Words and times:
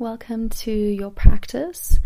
Welcome 0.00 0.50
to 0.50 0.70
your 0.70 1.10
practice. 1.10 1.98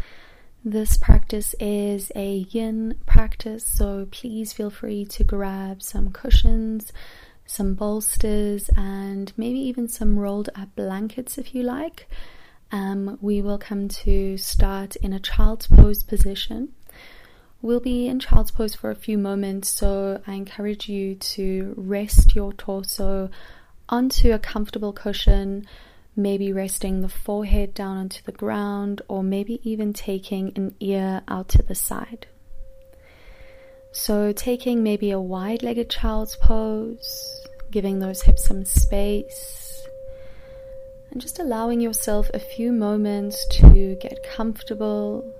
This 0.64 0.96
practice 0.96 1.54
is 1.60 2.10
a 2.16 2.46
yin 2.48 2.98
practice, 3.04 3.66
so 3.66 4.08
please 4.10 4.54
feel 4.54 4.70
free 4.70 5.04
to 5.04 5.24
grab 5.24 5.82
some 5.82 6.10
cushions, 6.10 6.90
some 7.44 7.74
bolsters, 7.74 8.70
and 8.78 9.30
maybe 9.36 9.58
even 9.58 9.88
some 9.88 10.18
rolled 10.18 10.48
up 10.54 10.74
blankets 10.74 11.36
if 11.36 11.54
you 11.54 11.64
like. 11.64 12.08
Um, 12.70 13.18
we 13.20 13.42
will 13.42 13.58
come 13.58 13.88
to 13.88 14.38
start 14.38 14.96
in 14.96 15.12
a 15.12 15.20
child's 15.20 15.66
pose 15.66 16.02
position. 16.02 16.72
We'll 17.60 17.80
be 17.80 18.08
in 18.08 18.20
child's 18.20 18.52
pose 18.52 18.74
for 18.74 18.90
a 18.90 18.94
few 18.94 19.18
moments, 19.18 19.68
so 19.68 20.22
I 20.26 20.32
encourage 20.32 20.88
you 20.88 21.16
to 21.16 21.74
rest 21.76 22.34
your 22.34 22.54
torso 22.54 23.28
onto 23.90 24.32
a 24.32 24.38
comfortable 24.38 24.94
cushion 24.94 25.66
maybe 26.14 26.52
resting 26.52 27.00
the 27.00 27.08
forehead 27.08 27.74
down 27.74 27.96
onto 27.96 28.22
the 28.22 28.32
ground, 28.32 29.02
or 29.08 29.22
maybe 29.22 29.60
even 29.62 29.92
taking 29.92 30.52
an 30.56 30.74
ear 30.80 31.22
out 31.28 31.48
to 31.48 31.62
the 31.62 31.74
side. 31.74 32.26
So, 33.92 34.32
taking 34.32 34.82
maybe 34.82 35.10
a 35.10 35.20
wide 35.20 35.62
legged 35.62 35.90
child's 35.90 36.36
pose, 36.36 37.46
giving 37.70 37.98
those 37.98 38.22
hips 38.22 38.44
some 38.44 38.64
space, 38.64 39.86
and 41.10 41.20
just 41.20 41.38
allowing 41.38 41.80
yourself 41.80 42.30
a 42.32 42.38
few 42.38 42.72
moments 42.72 43.46
to 43.48 43.96
get 44.00 44.22
comfortable, 44.22 45.30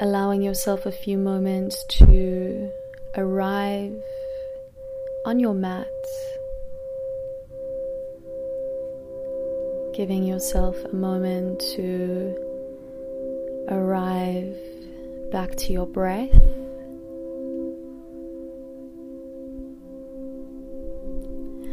allowing 0.00 0.42
yourself 0.42 0.86
a 0.86 0.92
few 0.92 1.18
moments 1.18 1.84
to 1.90 2.70
arrive 3.14 3.94
on 5.26 5.38
your 5.38 5.54
mat 5.54 5.86
giving 9.92 10.24
yourself 10.24 10.76
a 10.84 10.94
moment 10.94 11.60
to 11.60 12.34
arrive 13.68 14.56
back 15.30 15.54
to 15.56 15.72
your 15.72 15.86
breath. 15.86 16.32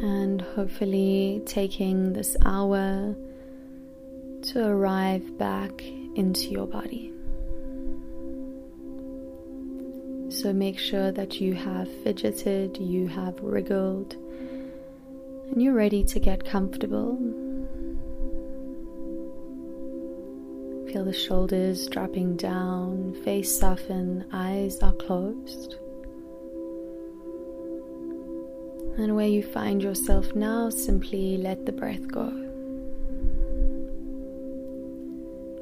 And 0.01 0.41
hopefully 0.41 1.41
taking 1.45 2.13
this 2.13 2.35
hour 2.45 3.15
to 4.41 4.65
arrive 4.67 5.37
back 5.37 5.81
into 6.15 6.49
your 6.49 6.67
body. 6.67 7.13
So 10.29 10.53
make 10.53 10.77
sure 10.77 11.11
that 11.11 11.41
you 11.41 11.53
have 11.53 11.89
fidgeted, 12.03 12.77
you 12.77 13.07
have 13.07 13.39
wriggled, 13.41 14.13
and 14.13 15.61
you're 15.61 15.73
ready 15.73 16.03
to 16.03 16.19
get 16.19 16.45
comfortable. 16.45 17.17
Feel 20.91 21.05
the 21.05 21.13
shoulders 21.13 21.87
dropping 21.87 22.35
down, 22.35 23.13
face 23.23 23.59
soften, 23.59 24.25
eyes 24.33 24.79
are 24.79 24.93
closed. 24.93 25.75
And 28.97 29.15
where 29.15 29.27
you 29.27 29.43
find 29.43 29.83
yourself 29.83 30.33
now, 30.33 30.71
simply 30.71 31.37
let 31.37 31.67
the 31.67 31.71
breath 31.71 32.07
go. 32.07 32.29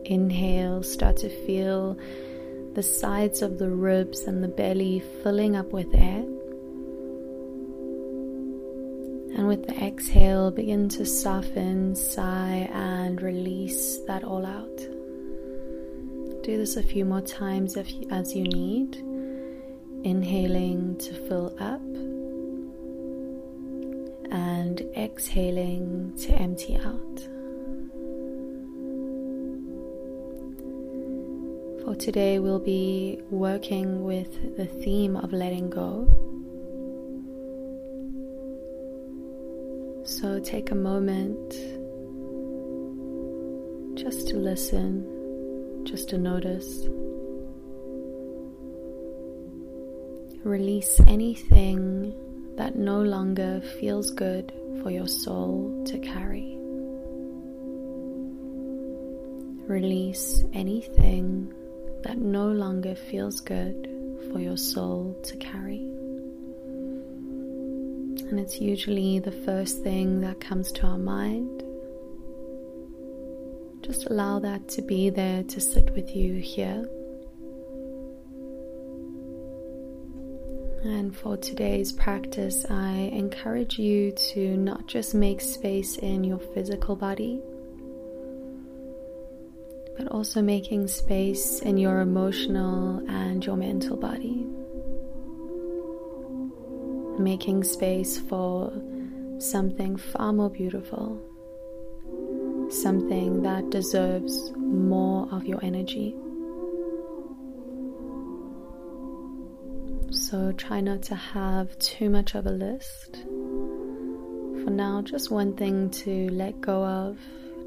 Inhale, 0.05 0.81
start 0.81 1.17
to 1.17 1.29
feel 1.45 1.97
the 2.75 2.83
sides 2.83 3.41
of 3.41 3.59
the 3.59 3.69
ribs 3.69 4.21
and 4.21 4.41
the 4.41 4.47
belly 4.47 5.03
filling 5.23 5.57
up 5.57 5.73
with 5.73 5.93
air. 5.93 6.23
And 9.35 9.45
with 9.49 9.67
the 9.67 9.75
exhale, 9.75 10.51
begin 10.51 10.87
to 10.87 11.05
soften, 11.05 11.95
sigh, 11.95 12.69
and 12.71 13.21
release 13.21 13.97
that 14.07 14.23
all 14.23 14.45
out. 14.45 14.87
Do 16.47 16.57
this 16.57 16.77
a 16.77 16.81
few 16.81 17.03
more 17.03 17.19
times 17.19 17.75
if, 17.75 17.91
as 18.09 18.33
you 18.33 18.43
need. 18.43 18.95
Inhaling 20.05 20.97
to 20.99 21.13
fill 21.27 21.53
up 21.59 21.81
and 24.31 24.79
exhaling 24.95 26.13
to 26.19 26.31
empty 26.31 26.77
out. 26.77 27.19
For 31.83 31.95
today, 31.95 32.39
we'll 32.39 32.59
be 32.59 33.19
working 33.29 34.05
with 34.05 34.55
the 34.55 34.67
theme 34.67 35.17
of 35.17 35.33
letting 35.33 35.69
go. 35.69 36.07
So 40.05 40.39
take 40.39 40.71
a 40.71 40.75
moment 40.75 41.51
just 43.97 44.29
to 44.29 44.37
listen 44.37 45.16
just 45.87 46.09
to 46.09 46.17
notice. 46.17 46.85
Release 50.43 50.99
anything 51.07 52.13
that 52.57 52.75
no 52.75 53.01
longer 53.01 53.61
feels 53.79 54.11
good 54.11 54.51
for 54.83 54.91
your 54.91 55.07
soul 55.07 55.83
to 55.87 55.97
carry. 55.99 56.57
Release 59.67 60.43
anything 60.53 61.53
that 62.03 62.17
no 62.17 62.47
longer 62.47 62.93
feels 62.95 63.39
good 63.39 63.89
for 64.31 64.39
your 64.39 64.57
soul 64.57 65.17
to 65.23 65.37
carry. 65.37 65.79
And 68.29 68.39
it's 68.41 68.59
usually 68.59 69.19
the 69.19 69.31
first 69.31 69.83
thing 69.83 70.19
that 70.19 70.41
comes 70.41 70.73
to 70.73 70.85
our 70.85 70.97
mind 70.97 71.63
just 73.87 74.07
allow 74.07 74.37
that 74.37 74.67
to 74.67 74.81
be 74.81 75.09
there 75.09 75.43
to 75.43 75.61
sit 75.61 75.89
with 75.95 76.13
you 76.13 76.35
here. 76.41 76.85
And 80.83 81.15
for 81.15 81.37
today's 81.37 81.93
practice, 81.93 82.65
I 82.69 83.09
encourage 83.13 83.79
you 83.79 84.11
to 84.11 84.57
not 84.57 84.87
just 84.87 85.15
make 85.15 85.39
space 85.39 85.97
in 85.99 86.25
your 86.25 86.37
physical 86.37 86.97
body, 86.97 87.41
but 89.97 90.09
also 90.09 90.41
making 90.41 90.89
space 90.89 91.61
in 91.61 91.77
your 91.77 92.01
emotional 92.01 93.01
and 93.09 93.43
your 93.45 93.55
mental 93.55 93.95
body. 93.95 94.45
Making 97.21 97.63
space 97.63 98.19
for 98.19 98.73
something 99.39 99.95
far 99.95 100.33
more 100.33 100.49
beautiful 100.49 101.23
something 102.69 103.41
that 103.43 103.69
deserves 103.69 104.51
more 104.55 105.27
of 105.31 105.45
your 105.45 105.63
energy. 105.63 106.15
So 110.11 110.51
try 110.53 110.81
not 110.81 111.03
to 111.03 111.15
have 111.15 111.77
too 111.79 112.09
much 112.09 112.35
of 112.35 112.45
a 112.45 112.51
list. 112.51 113.23
For 114.63 114.71
now, 114.71 115.01
just 115.01 115.31
one 115.31 115.55
thing 115.55 115.89
to 115.91 116.29
let 116.31 116.59
go 116.61 116.83
of. 116.83 117.17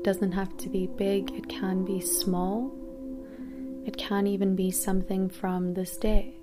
doesn't 0.02 0.32
have 0.32 0.56
to 0.56 0.68
be 0.68 0.86
big, 0.86 1.30
it 1.32 1.48
can 1.48 1.84
be 1.84 2.00
small. 2.00 2.72
It 3.86 3.96
can 3.96 4.26
even 4.26 4.56
be 4.56 4.70
something 4.70 5.28
from 5.28 5.74
this 5.74 5.96
day. 5.96 6.34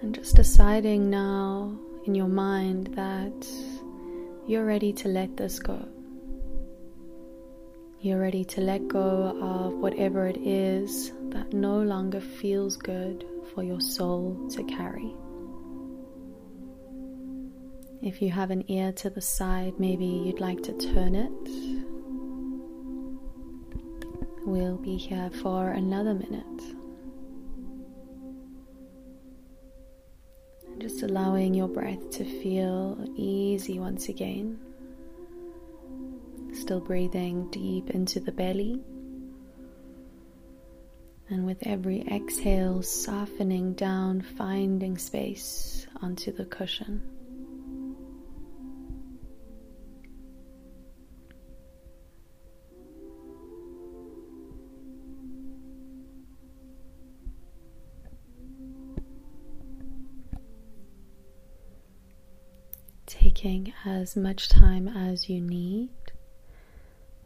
And 0.00 0.14
just 0.14 0.36
deciding 0.36 1.10
now 1.10 1.78
in 2.04 2.14
your 2.14 2.28
mind 2.28 2.88
that 2.94 3.46
you're 4.46 4.66
ready 4.66 4.92
to 4.94 5.08
let 5.08 5.36
this 5.36 5.58
go. 5.58 5.86
You're 8.02 8.18
ready 8.18 8.44
to 8.46 8.60
let 8.60 8.88
go 8.88 9.38
of 9.40 9.74
whatever 9.74 10.26
it 10.26 10.36
is 10.38 11.12
that 11.28 11.52
no 11.52 11.78
longer 11.78 12.20
feels 12.20 12.76
good 12.76 13.24
for 13.54 13.62
your 13.62 13.80
soul 13.80 14.48
to 14.54 14.64
carry. 14.64 15.14
If 18.02 18.20
you 18.20 18.28
have 18.30 18.50
an 18.50 18.64
ear 18.68 18.90
to 18.90 19.08
the 19.08 19.20
side, 19.20 19.74
maybe 19.78 20.04
you'd 20.04 20.40
like 20.40 20.64
to 20.64 20.72
turn 20.72 21.14
it. 21.14 21.30
We'll 24.44 24.78
be 24.78 24.96
here 24.96 25.30
for 25.40 25.70
another 25.70 26.14
minute. 26.14 26.76
Just 30.78 31.04
allowing 31.04 31.54
your 31.54 31.68
breath 31.68 32.10
to 32.10 32.24
feel 32.24 32.98
easy 33.14 33.78
once 33.78 34.08
again. 34.08 34.58
Still 36.72 36.80
breathing 36.80 37.50
deep 37.50 37.90
into 37.90 38.18
the 38.18 38.32
belly. 38.32 38.80
And 41.28 41.44
with 41.44 41.58
every 41.66 42.00
exhale, 42.00 42.80
softening 42.82 43.74
down, 43.74 44.22
finding 44.22 44.96
space 44.96 45.86
onto 46.00 46.32
the 46.32 46.46
cushion. 46.46 47.02
Taking 63.04 63.74
as 63.84 64.16
much 64.16 64.48
time 64.48 64.88
as 64.88 65.28
you 65.28 65.42
need 65.42 65.90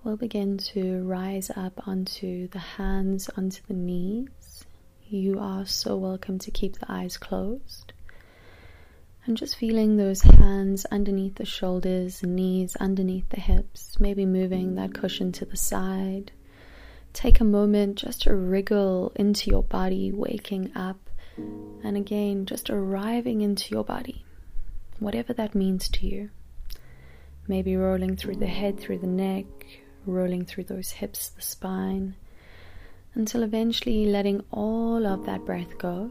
we'll 0.06 0.16
begin 0.16 0.56
to 0.56 1.02
rise 1.02 1.50
up 1.56 1.88
onto 1.88 2.46
the 2.50 2.60
hands, 2.60 3.28
onto 3.36 3.60
the 3.66 3.74
knees. 3.74 4.64
You 5.08 5.40
are 5.40 5.66
so 5.66 5.96
welcome 5.96 6.38
to 6.38 6.50
keep 6.52 6.78
the 6.78 6.86
eyes 6.88 7.16
closed. 7.16 7.92
And 9.24 9.36
just 9.36 9.56
feeling 9.56 9.96
those 9.96 10.22
hands 10.22 10.86
underneath 10.92 11.34
the 11.34 11.44
shoulders, 11.44 12.22
knees 12.22 12.76
underneath 12.76 13.28
the 13.30 13.40
hips, 13.40 13.98
maybe 13.98 14.24
moving 14.24 14.76
that 14.76 14.94
cushion 14.94 15.32
to 15.32 15.44
the 15.44 15.56
side. 15.56 16.30
Take 17.12 17.40
a 17.40 17.44
moment 17.44 17.98
just 17.98 18.22
to 18.22 18.34
wriggle 18.36 19.10
into 19.16 19.50
your 19.50 19.64
body, 19.64 20.12
waking 20.12 20.70
up, 20.76 21.10
and 21.36 21.96
again, 21.96 22.46
just 22.46 22.70
arriving 22.70 23.40
into 23.40 23.74
your 23.74 23.82
body, 23.82 24.24
whatever 25.00 25.32
that 25.32 25.56
means 25.56 25.88
to 25.88 26.06
you. 26.06 26.30
Maybe 27.48 27.76
rolling 27.76 28.14
through 28.14 28.36
the 28.36 28.46
head, 28.46 28.78
through 28.78 28.98
the 28.98 29.08
neck, 29.08 29.46
rolling 30.06 30.44
through 30.44 30.64
those 30.64 30.90
hips, 30.90 31.28
the 31.30 31.42
spine, 31.42 32.14
until 33.14 33.42
eventually 33.42 34.06
letting 34.06 34.44
all 34.50 35.06
of 35.06 35.26
that 35.26 35.44
breath 35.44 35.78
go 35.78 36.10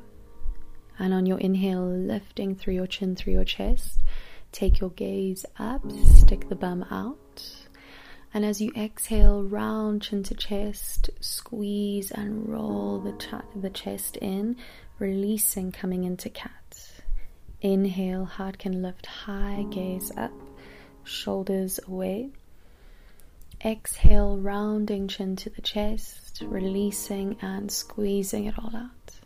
and 0.97 1.13
on 1.13 1.25
your 1.25 1.39
inhale, 1.39 1.85
lifting 1.85 2.55
through 2.55 2.73
your 2.73 2.87
chin, 2.87 3.15
through 3.15 3.33
your 3.33 3.43
chest, 3.45 4.01
take 4.51 4.79
your 4.79 4.89
gaze 4.91 5.45
up, 5.59 5.81
stick 5.91 6.47
the 6.49 6.55
bum 6.55 6.83
out. 6.89 7.65
And 8.33 8.45
as 8.45 8.59
you 8.61 8.71
exhale, 8.75 9.43
round 9.43 10.01
chin 10.01 10.23
to 10.23 10.33
chest, 10.35 11.09
squeeze 11.21 12.11
and 12.11 12.49
roll 12.49 12.99
the, 12.99 13.13
ch- 13.13 13.61
the 13.61 13.69
chest 13.69 14.17
in, 14.17 14.57
releasing, 14.99 15.71
coming 15.71 16.03
into 16.03 16.29
cat. 16.29 16.91
Inhale, 17.61 18.25
heart 18.25 18.59
can 18.59 18.81
lift 18.81 19.05
high, 19.05 19.65
gaze 19.69 20.11
up, 20.17 20.33
shoulders 21.03 21.79
away. 21.87 22.31
Exhale, 23.65 24.37
rounding 24.37 25.07
chin 25.07 25.35
to 25.37 25.49
the 25.49 25.61
chest, 25.61 26.43
releasing 26.45 27.37
and 27.41 27.71
squeezing 27.71 28.45
it 28.45 28.59
all 28.59 28.75
out 28.75 29.19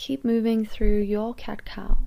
keep 0.00 0.24
moving 0.24 0.64
through 0.64 1.00
your 1.00 1.34
cat 1.34 1.62
cow. 1.66 1.98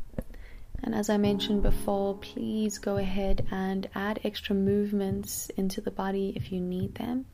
And 0.83 0.95
as 0.95 1.11
I 1.11 1.17
mentioned 1.17 1.61
before, 1.61 2.17
please 2.17 2.79
go 2.79 2.97
ahead 2.97 3.45
and 3.51 3.87
add 3.93 4.19
extra 4.23 4.55
movements 4.55 5.51
into 5.57 5.79
the 5.79 5.91
body 5.91 6.33
if 6.35 6.51
you 6.51 6.59
need 6.59 6.95
them. 6.95 7.25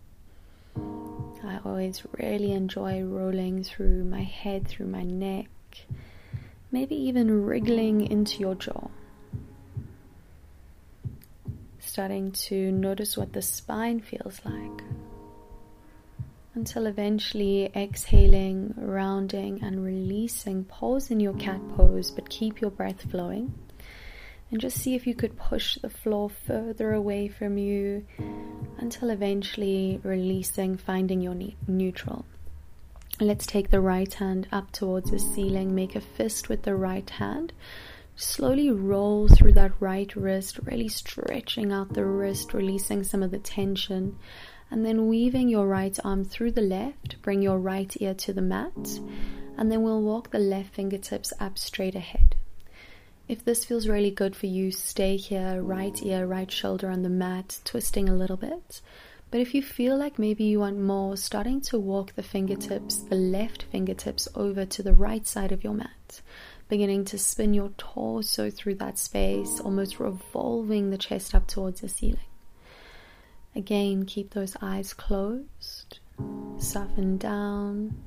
I 0.75 1.59
always 1.63 2.03
really 2.19 2.51
enjoy 2.51 3.03
rolling 3.03 3.63
through 3.63 4.03
my 4.03 4.21
head, 4.21 4.67
through 4.67 4.87
my 4.87 5.03
neck, 5.03 5.47
maybe 6.73 6.95
even 6.95 7.45
wriggling 7.45 8.01
into 8.05 8.41
your 8.41 8.55
jaw. 8.55 8.89
Starting 11.89 12.31
to 12.33 12.71
notice 12.71 13.17
what 13.17 13.33
the 13.33 13.41
spine 13.41 13.99
feels 13.99 14.39
like 14.45 14.83
until 16.53 16.85
eventually 16.85 17.71
exhaling, 17.75 18.75
rounding, 18.77 19.63
and 19.63 19.83
releasing. 19.83 20.65
Pause 20.65 21.09
in 21.09 21.19
your 21.19 21.33
cat 21.33 21.59
pose, 21.75 22.11
but 22.11 22.29
keep 22.29 22.61
your 22.61 22.69
breath 22.69 23.09
flowing. 23.09 23.55
And 24.51 24.61
just 24.61 24.77
see 24.77 24.93
if 24.93 25.07
you 25.07 25.15
could 25.15 25.35
push 25.35 25.79
the 25.79 25.89
floor 25.89 26.29
further 26.29 26.93
away 26.93 27.27
from 27.27 27.57
you 27.57 28.05
until 28.77 29.09
eventually 29.09 29.99
releasing, 30.03 30.77
finding 30.77 31.21
your 31.21 31.33
ne- 31.33 31.57
neutral. 31.65 32.23
Let's 33.19 33.47
take 33.47 33.71
the 33.71 33.81
right 33.81 34.13
hand 34.13 34.47
up 34.51 34.71
towards 34.71 35.09
the 35.09 35.17
ceiling, 35.17 35.73
make 35.73 35.95
a 35.95 36.01
fist 36.01 36.49
with 36.49 36.61
the 36.61 36.75
right 36.75 37.09
hand. 37.09 37.51
Slowly 38.21 38.69
roll 38.69 39.29
through 39.29 39.53
that 39.53 39.71
right 39.79 40.13
wrist, 40.13 40.59
really 40.65 40.89
stretching 40.89 41.71
out 41.71 41.93
the 41.93 42.03
wrist, 42.03 42.53
releasing 42.53 43.01
some 43.01 43.23
of 43.23 43.31
the 43.31 43.39
tension 43.39 44.17
and 44.69 44.85
then 44.85 45.07
weaving 45.07 45.47
your 45.47 45.65
right 45.65 45.97
arm 46.03 46.25
through 46.25 46.51
the 46.51 46.61
left, 46.61 47.21
bring 47.21 47.41
your 47.41 47.57
right 47.57 47.95
ear 48.01 48.13
to 48.15 48.33
the 48.33 48.41
mat, 48.41 48.99
and 49.57 49.71
then 49.71 49.83
we'll 49.83 50.01
walk 50.01 50.31
the 50.31 50.37
left 50.37 50.75
fingertips 50.75 51.31
up 51.39 51.57
straight 51.57 51.95
ahead. 51.95 52.35
If 53.29 53.45
this 53.45 53.63
feels 53.63 53.87
really 53.87 54.11
good 54.11 54.35
for 54.35 54.47
you, 54.47 54.73
stay 54.73 55.15
here, 55.15 55.61
right 55.61 55.97
ear, 56.03 56.27
right 56.27 56.51
shoulder 56.51 56.89
on 56.89 57.03
the 57.03 57.09
mat, 57.09 57.61
twisting 57.63 58.09
a 58.09 58.15
little 58.15 58.35
bit. 58.35 58.81
But 59.31 59.39
if 59.39 59.55
you 59.55 59.61
feel 59.63 59.95
like 59.95 60.19
maybe 60.19 60.43
you 60.43 60.59
want 60.59 60.77
more, 60.77 61.15
starting 61.15 61.61
to 61.61 61.79
walk 61.79 62.15
the 62.15 62.23
fingertips, 62.23 62.97
the 62.97 63.15
left 63.15 63.63
fingertips 63.63 64.27
over 64.35 64.65
to 64.65 64.83
the 64.83 64.93
right 64.93 65.25
side 65.25 65.53
of 65.53 65.63
your 65.63 65.73
mat, 65.73 66.21
beginning 66.69 67.03
to 67.03 67.17
spin 67.17 67.53
your 67.53 67.69
torso 67.77 68.49
through 68.49 68.75
that 68.75 68.97
space, 68.97 69.59
almost 69.59 69.99
revolving 69.99 70.91
the 70.91 70.97
chest 70.97 71.35
up 71.35 71.47
towards 71.47 71.81
the 71.81 71.89
ceiling. 71.89 72.19
Again, 73.55 74.05
keep 74.05 74.29
those 74.33 74.55
eyes 74.61 74.93
closed, 74.93 75.99
soften 76.59 77.17
down, 77.17 77.97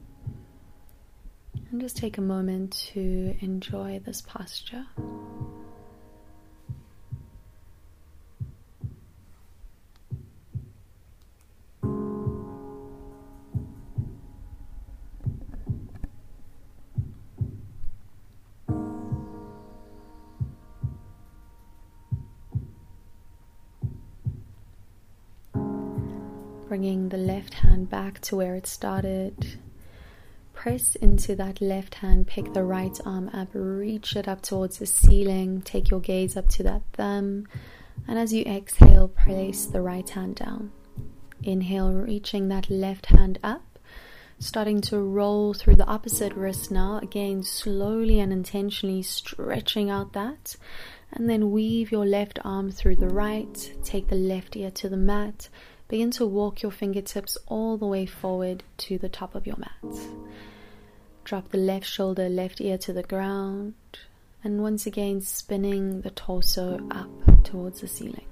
and 1.71 1.81
just 1.81 1.97
take 1.97 2.17
a 2.19 2.23
moment 2.23 2.73
to 2.93 3.37
enjoy 3.41 4.01
this 4.05 4.23
posture. 4.23 4.87
Bringing 26.73 27.11
the 27.11 27.19
left 27.19 27.53
hand 27.53 27.91
back 27.91 28.19
to 28.19 28.35
where 28.35 28.55
it 28.55 28.67
started. 28.67 29.61
Press 30.55 30.95
into 30.95 31.37
that 31.37 31.61
left 31.61 31.97
hand, 31.97 32.27
pick 32.27 32.51
the 32.55 32.65
right 32.65 32.99
arm 33.05 33.29
up, 33.35 33.49
reach 33.53 34.17
it 34.17 34.27
up 34.27 34.41
towards 34.41 34.79
the 34.79 34.87
ceiling, 34.87 35.61
take 35.61 35.91
your 35.91 36.01
gaze 36.01 36.35
up 36.35 36.49
to 36.49 36.63
that 36.63 36.81
thumb, 36.95 37.47
and 38.09 38.19
as 38.19 38.33
you 38.33 38.43
exhale, 38.45 39.07
place 39.07 39.67
the 39.67 39.83
right 39.83 40.09
hand 40.09 40.37
down. 40.37 40.73
Inhale, 41.43 41.93
reaching 41.93 42.49
that 42.49 42.71
left 42.71 43.05
hand 43.05 43.39
up, 43.45 43.79
starting 44.39 44.81
to 44.81 44.99
roll 44.99 45.53
through 45.53 45.77
the 45.77 45.87
opposite 45.87 46.33
wrist 46.33 46.71
now, 46.71 47.01
again, 47.03 47.43
slowly 47.43 48.19
and 48.19 48.33
intentionally 48.33 49.03
stretching 49.03 49.91
out 49.91 50.15
that, 50.15 50.57
and 51.13 51.29
then 51.29 51.51
weave 51.51 51.93
your 51.93 52.07
left 52.07 52.39
arm 52.47 52.71
through 52.71 52.97
the 52.97 53.11
right, 53.11 53.75
take 53.85 54.09
the 54.09 54.17
left 54.17 54.57
ear 54.57 54.71
to 54.71 54.89
the 54.89 54.97
mat 54.97 55.51
Begin 55.93 56.11
to 56.13 56.25
walk 56.25 56.63
your 56.63 56.73
fingertips 56.73 57.37
all 57.49 57.77
the 57.77 57.85
way 57.85 58.07
forward 58.07 58.63
to 58.79 58.97
the 58.97 59.11
top 59.11 59.35
of 59.35 59.47
your 59.47 59.59
mat. 59.59 60.01
Drop 61.23 61.51
the 61.51 61.59
left 61.59 61.85
shoulder, 61.85 62.31
left 62.31 62.63
ear 62.63 62.79
to 62.79 62.95
the 62.95 63.03
ground, 63.03 63.75
and 64.43 64.63
once 64.63 64.87
again 64.87 65.21
spinning 65.21 66.01
the 66.01 66.09
torso 66.09 66.81
up 66.91 67.45
towards 67.45 67.83
the 67.83 67.89
ceiling. 67.89 68.25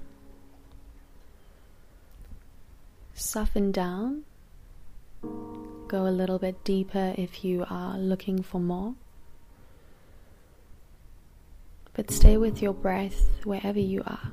Soften 3.13 3.71
down. 3.71 4.23
Go 5.21 6.07
a 6.07 6.09
little 6.09 6.39
bit 6.39 6.63
deeper 6.63 7.13
if 7.15 7.45
you 7.45 7.63
are 7.69 7.95
looking 7.95 8.41
for 8.41 8.59
more. 8.59 8.95
But 11.93 12.09
stay 12.09 12.37
with 12.37 12.59
your 12.59 12.73
breath 12.73 13.29
wherever 13.43 13.79
you 13.79 14.01
are. 14.07 14.31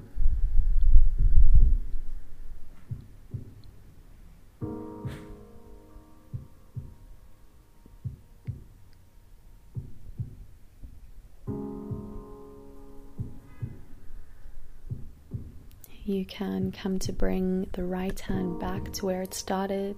You 16.08 16.24
can 16.24 16.72
come 16.72 16.98
to 17.00 17.12
bring 17.12 17.68
the 17.72 17.84
right 17.84 18.18
hand 18.18 18.58
back 18.58 18.92
to 18.94 19.06
where 19.06 19.22
it 19.22 19.34
started. 19.34 19.96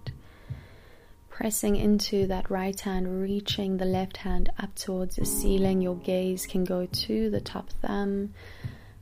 Pressing 1.29 1.76
into 1.76 2.26
that 2.26 2.50
right 2.50 2.79
hand, 2.79 3.23
reaching 3.23 3.76
the 3.76 3.85
left 3.85 4.19
hand 4.19 4.50
up 4.59 4.75
towards 4.75 5.17
the 5.17 5.25
ceiling. 5.25 5.81
Your 5.81 5.97
gaze 5.97 6.47
can 6.47 6.64
go 6.64 6.87
to 6.87 7.31
the 7.31 7.40
top 7.40 7.71
thumb. 7.81 8.35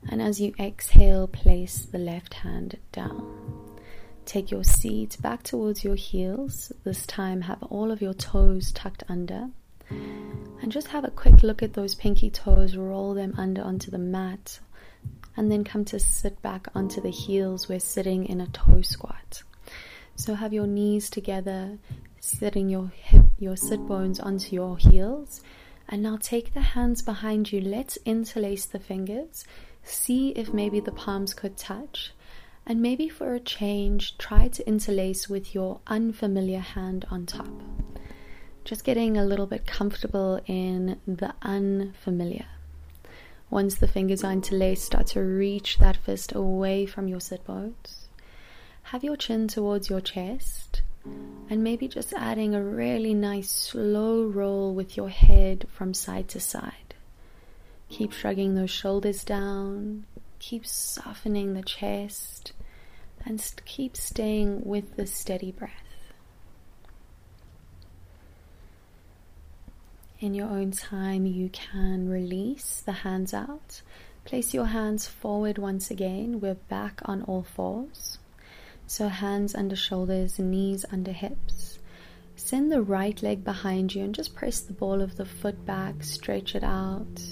And 0.09 0.23
as 0.23 0.41
you 0.41 0.55
exhale, 0.61 1.27
place 1.27 1.87
the 1.87 1.99
left 1.99 2.35
hand 2.35 2.77
down. 2.93 3.79
Take 4.25 4.51
your 4.51 4.63
seat 4.63 5.17
back 5.21 5.43
towards 5.43 5.83
your 5.83 5.97
heels. 5.97 6.71
This 6.85 7.07
time, 7.07 7.41
have 7.41 7.63
all 7.65 7.91
of 7.91 8.03
your 8.03 8.15
toes 8.15 8.71
tucked 8.73 9.03
under. 9.09 9.49
And 9.91 10.71
just 10.71 10.89
have 10.89 11.05
a 11.05 11.11
quick 11.11 11.43
look 11.43 11.63
at 11.63 11.73
those 11.73 11.95
pinky 11.95 12.29
toes, 12.29 12.77
roll 12.77 13.15
them 13.15 13.35
under 13.39 13.63
onto 13.63 13.91
the 13.91 13.99
mat 13.99 14.61
and 15.39 15.53
then 15.53 15.63
come 15.63 15.85
to 15.85 16.01
sit 16.01 16.43
back 16.43 16.67
onto 16.75 17.01
the 17.01 17.11
heels. 17.11 17.69
We're 17.69 17.79
sitting 17.79 18.27
in 18.27 18.41
a 18.41 18.49
toe 18.49 18.83
squat. 18.83 19.45
So 20.17 20.35
have 20.35 20.53
your 20.53 20.67
knees 20.67 21.09
together, 21.09 21.79
sitting 22.19 22.69
your 22.69 22.89
hip, 22.89 23.27
your 23.39 23.57
sit 23.57 23.87
bones 23.87 24.19
onto 24.19 24.57
your 24.57 24.77
heels. 24.77 25.41
And 25.89 26.03
now 26.03 26.19
take 26.21 26.55
the 26.55 26.61
hands 26.61 27.03
behind 27.03 27.53
you. 27.53 27.61
Let's 27.61 27.99
interlace 28.05 28.67
the 28.67 28.81
fingers. 28.81 29.45
See 29.85 30.31
if 30.31 30.53
maybe 30.53 30.81
the 30.81 30.91
palms 30.91 31.35
could 31.35 31.57
touch. 31.57 32.13
And 32.67 32.83
maybe 32.83 33.09
for 33.09 33.33
a 33.33 33.41
change, 33.41 34.19
try 34.19 34.49
to 34.49 34.67
interlace 34.67 35.29
with 35.29 35.55
your 35.55 35.79
unfamiliar 35.87 36.59
hand 36.59 37.07
on 37.13 37.27
top. 37.27 37.63
Just 38.65 38.83
getting 38.83 39.17
a 39.17 39.25
little 39.25 39.47
bit 39.47 39.69
comfortable 39.69 40.41
in 40.47 40.99
the 41.07 41.33
unfamiliar. 41.43 42.47
Once 43.51 43.77
the 43.77 43.89
fingers 43.89 44.23
are 44.23 44.33
interlaced, 44.33 44.85
start 44.85 45.07
to 45.07 45.21
reach 45.21 45.79
that 45.79 45.97
fist 45.97 46.35
away 46.35 46.85
from 46.85 47.09
your 47.09 47.21
sit 47.21 47.45
bones. 47.45 48.09
Have 48.85 49.03
your 49.03 49.17
chin 49.17 49.49
towards 49.49 49.89
your 49.89 50.01
chest, 50.01 50.83
and 51.49 51.65
maybe 51.65 51.89
just 51.89 52.13
adding 52.13 52.55
a 52.55 52.63
really 52.63 53.15
nice 53.15 53.51
slow 53.51 54.25
roll 54.25 54.75
with 54.75 54.97
your 54.97 55.09
head 55.09 55.67
from 55.71 55.95
side 55.95 56.29
to 56.29 56.41
side. 56.41 56.95
Keep 57.89 58.13
shrugging 58.13 58.55
those 58.55 58.71
shoulders 58.71 59.25
down, 59.25 60.05
keep 60.39 60.67
softening 60.67 61.55
the 61.55 61.63
chest, 61.63 62.53
and 63.25 63.43
keep 63.65 63.97
staying 63.97 64.63
with 64.65 64.97
the 64.97 65.07
steady 65.07 65.53
breath. 65.53 65.88
In 70.21 70.35
your 70.35 70.49
own 70.49 70.73
time, 70.73 71.27
you 71.27 71.49
can 71.51 72.09
release 72.09 72.83
the 72.85 72.91
hands 72.91 73.33
out. 73.33 73.83
Place 74.25 74.53
your 74.53 74.65
hands 74.65 75.07
forward 75.07 75.59
once 75.59 75.93
again. 75.93 76.41
We're 76.41 76.55
back 76.55 77.01
on 77.05 77.23
all 77.23 77.45
fours. 77.45 78.19
So, 78.89 79.07
hands 79.07 79.55
under 79.55 79.77
shoulders, 79.77 80.41
knees 80.41 80.85
under 80.91 81.13
hips. 81.13 81.79
Send 82.35 82.73
the 82.73 82.83
right 82.83 83.23
leg 83.23 83.45
behind 83.45 83.95
you 83.95 84.03
and 84.03 84.13
just 84.13 84.35
press 84.35 84.59
the 84.59 84.73
ball 84.73 85.03
of 85.03 85.17
the 85.17 85.25
foot 85.25 85.65
back, 85.65 86.03
stretch 86.03 86.57
it 86.57 86.65
out. 86.65 87.23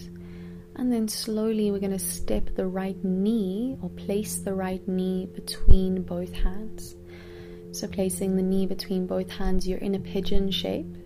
And 0.76 0.92
then 0.92 1.08
slowly 1.08 1.72
we're 1.72 1.80
going 1.80 1.90
to 1.90 1.98
step 1.98 2.54
the 2.54 2.68
right 2.68 3.02
knee 3.04 3.76
or 3.82 3.90
place 3.90 4.38
the 4.38 4.54
right 4.54 4.86
knee 4.86 5.26
between 5.34 6.04
both 6.04 6.32
hands. 6.32 6.94
So, 7.72 7.88
placing 7.88 8.36
the 8.36 8.42
knee 8.42 8.66
between 8.66 9.08
both 9.08 9.28
hands, 9.28 9.66
you're 9.66 9.80
in 9.80 9.96
a 9.96 9.98
pigeon 9.98 10.52
shape. 10.52 10.96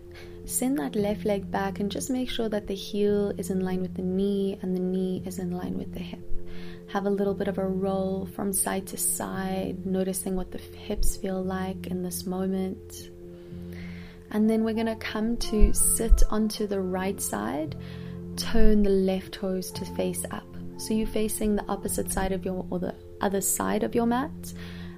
Send 0.45 0.79
that 0.79 0.97
left 0.97 1.25
leg 1.25 1.51
back 1.51 1.81
and 1.81 1.91
just 1.91 2.11
make 2.11 2.29
sure 2.29 2.49
that 2.49 2.67
the 2.67 2.75
heel 2.75 3.31
is 3.39 3.51
in 3.51 3.61
line 3.61 3.83
with 3.83 3.95
the 3.95 4.03
knee 4.03 4.59
and 4.63 4.75
the 4.75 4.81
knee 4.81 5.23
is 5.25 5.39
in 5.39 5.51
line 5.51 5.79
with 5.79 5.93
the 5.93 6.01
hip. 6.01 6.21
Have 6.89 7.07
a 7.07 7.11
little 7.11 7.35
bit 7.35 7.47
of 7.47 7.59
a 7.59 7.67
roll 7.67 8.27
from 8.35 8.53
side 8.53 8.87
to 8.89 8.97
side, 8.97 9.87
noticing 9.87 10.35
what 10.35 10.51
the 10.51 10.59
hips 10.59 11.17
feel 11.17 11.43
like 11.43 11.87
in 11.87 12.03
this 12.03 12.27
moment. 12.27 13.11
And 14.33 14.51
then 14.51 14.65
we're 14.65 14.75
going 14.75 14.87
to 14.87 14.97
come 14.97 15.37
to 15.37 15.73
sit 15.73 16.23
onto 16.31 16.67
the 16.67 16.81
right 16.81 17.21
side, 17.21 17.77
turn 18.37 18.83
the 18.83 18.91
left 18.91 19.35
toes 19.35 19.71
to 19.73 19.85
face 19.85 20.25
up. 20.31 20.47
So 20.79 20.95
you're 20.95 21.07
facing 21.07 21.57
the 21.57 21.67
opposite 21.69 22.11
side 22.11 22.33
of 22.33 22.45
your, 22.45 22.67
or 22.71 22.79
the 22.79 22.95
other 23.21 23.41
side 23.41 23.83
of 23.83 23.95
your 23.95 24.07
mat, 24.07 24.55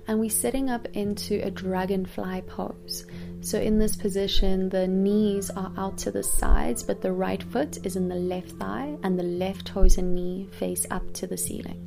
and 0.07 0.19
we're 0.19 0.31
sitting 0.31 0.71
up 0.71 0.87
into 0.95 1.45
a 1.45 1.51
dragonfly 1.51 2.43
pose. 2.43 3.05
So, 3.43 3.59
in 3.59 3.81
this 3.81 3.97
position, 3.97 4.69
the 4.69 4.87
knees 4.87 5.51
are 5.51 5.73
out 5.77 5.99
to 5.99 6.13
the 6.13 6.23
sides, 6.23 6.85
but 6.85 7.01
the 7.03 7.13
right 7.13 7.43
foot 7.43 7.85
is 7.85 7.97
in 7.97 8.09
the 8.09 8.15
left 8.15 8.53
thigh, 8.53 8.97
and 9.03 9.19
the 9.19 9.25
left 9.25 9.67
toes 9.67 9.99
and 9.99 10.15
knee 10.15 10.49
face 10.53 10.87
up 10.93 11.13
to 11.15 11.27
the 11.27 11.37
ceiling. 11.37 11.81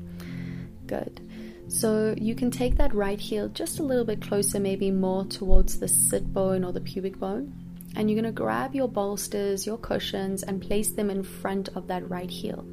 Good. 0.85 1.21
So, 1.69 2.13
you 2.17 2.35
can 2.35 2.51
take 2.51 2.75
that 2.75 2.93
right 2.93 3.19
heel 3.19 3.47
just 3.47 3.79
a 3.79 3.83
little 3.83 4.03
bit 4.03 4.21
closer, 4.21 4.59
maybe 4.59 4.91
more 4.91 5.23
towards 5.23 5.79
the 5.79 5.87
sit 5.87 6.33
bone 6.33 6.65
or 6.65 6.73
the 6.73 6.81
pubic 6.81 7.17
bone. 7.17 7.53
And 7.95 8.11
you're 8.11 8.21
going 8.21 8.35
to 8.35 8.37
grab 8.37 8.75
your 8.75 8.89
bolsters, 8.89 9.65
your 9.65 9.77
cushions, 9.77 10.43
and 10.43 10.61
place 10.61 10.91
them 10.91 11.09
in 11.09 11.23
front 11.23 11.69
of 11.69 11.87
that 11.87 12.09
right 12.09 12.29
heel. 12.29 12.65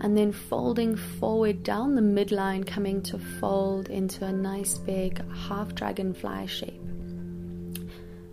And 0.00 0.18
then 0.18 0.32
folding 0.32 0.96
forward 0.96 1.62
down 1.62 1.94
the 1.94 2.02
midline, 2.02 2.66
coming 2.66 3.00
to 3.02 3.20
fold 3.20 3.90
into 3.90 4.24
a 4.24 4.32
nice 4.32 4.76
big 4.76 5.24
half 5.32 5.76
dragonfly 5.76 6.48
shape 6.48 6.82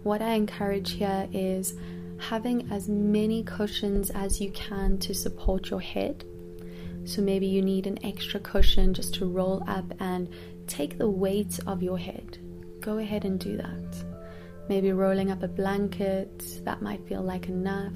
what 0.10 0.24
I 0.24 0.32
encourage 0.32 0.94
here 0.94 1.30
is 1.32 1.75
having 2.18 2.72
as 2.72 2.89
many 2.89 3.44
cushions 3.44 4.10
as 4.10 4.42
you 4.42 4.50
can 4.54 4.98
to 4.98 5.13
support 5.13 5.70
your 5.70 5.80
head. 5.80 6.25
So 7.06 7.22
maybe 7.22 7.46
you 7.46 7.62
need 7.62 7.86
an 7.86 8.04
extra 8.04 8.39
cushion 8.39 8.96
just 8.96 9.13
to 9.16 9.28
roll 9.28 9.63
up 9.68 9.86
and 10.00 10.28
take 10.66 10.98
the 10.98 11.08
weight 11.08 11.60
of 11.68 11.84
your 11.84 12.00
head. 12.00 12.39
Go 12.82 12.98
ahead 12.98 13.24
and 13.24 13.39
do 13.39 13.56
that. 13.58 14.04
Maybe 14.68 14.92
rolling 14.94 15.30
up 15.30 15.44
a 15.44 15.48
blanket, 15.48 16.66
that 16.66 16.82
might 16.82 17.08
feel 17.08 17.22
like 17.22 17.48
enough. 17.48 17.94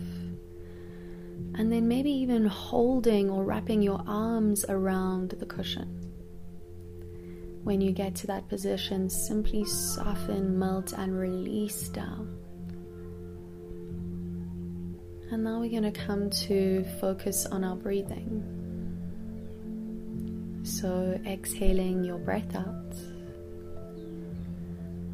And 1.56 1.72
then 1.72 1.88
maybe 1.88 2.12
even 2.12 2.46
holding 2.46 3.32
or 3.32 3.44
wrapping 3.44 3.82
your 3.82 4.04
arms 4.06 4.66
around 4.70 5.32
the 5.32 5.48
cushion. 5.48 6.03
When 7.64 7.80
you 7.80 7.94
get 7.94 8.14
to 8.16 8.28
that 8.28 8.50
position, 8.50 9.10
simply 9.10 9.64
soften, 9.64 10.60
melt, 10.60 10.92
and 10.92 11.18
release 11.18 11.88
down. 11.88 12.38
And 15.32 15.46
now 15.46 15.62
we're 15.62 15.72
going 15.72 15.92
to 15.92 15.92
come 15.92 16.30
to 16.30 16.84
focus 17.00 17.46
on 17.46 17.64
our 17.64 17.78
breathing. 17.78 18.44
So, 20.64 21.18
exhaling 21.26 22.04
your 22.04 22.18
breath 22.18 22.54
out. 22.54 22.96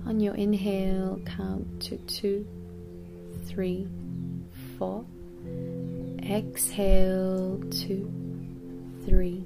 On 0.07 0.19
your 0.19 0.33
inhale, 0.33 1.21
count 1.25 1.81
to 1.83 1.97
two, 2.07 2.47
three, 3.45 3.87
four. 4.79 5.05
Exhale, 6.23 7.61
two, 7.69 8.11
three, 9.05 9.43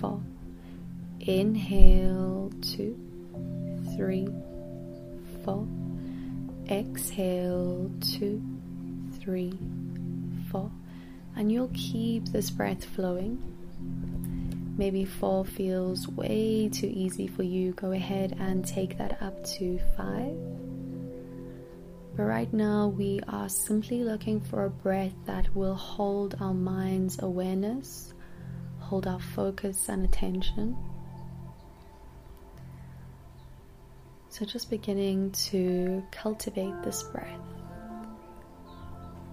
four. 0.00 0.22
Inhale, 1.28 2.50
two, 2.62 2.98
three, 3.94 4.26
four. 5.44 5.68
Exhale, 6.70 7.90
two, 8.00 8.42
three, 9.20 9.52
four. 10.50 10.70
And 11.36 11.52
you'll 11.52 11.70
keep 11.74 12.24
this 12.28 12.48
breath 12.48 12.82
flowing. 12.82 13.42
Maybe 14.78 15.04
four 15.04 15.44
feels 15.44 16.08
way 16.08 16.70
too 16.72 16.90
easy 16.90 17.26
for 17.26 17.42
you. 17.42 17.72
Go 17.72 17.92
ahead 17.92 18.34
and 18.40 18.66
take 18.66 18.96
that 18.96 19.20
up 19.20 19.44
to 19.58 19.78
five. 19.98 20.34
But 22.16 22.22
right 22.22 22.50
now, 22.54 22.88
we 22.88 23.20
are 23.28 23.50
simply 23.50 24.02
looking 24.02 24.40
for 24.40 24.64
a 24.64 24.70
breath 24.70 25.12
that 25.26 25.54
will 25.54 25.74
hold 25.74 26.36
our 26.40 26.54
mind's 26.54 27.20
awareness, 27.20 28.14
hold 28.78 29.06
our 29.06 29.20
focus 29.20 29.90
and 29.90 30.06
attention. 30.06 30.74
So, 34.38 34.44
just 34.44 34.70
beginning 34.70 35.32
to 35.50 36.00
cultivate 36.12 36.84
this 36.84 37.02
breath. 37.02 37.40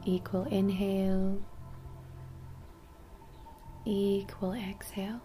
Equal 0.03 0.45
inhale, 0.45 1.39
equal 3.85 4.53
exhale. 4.53 5.21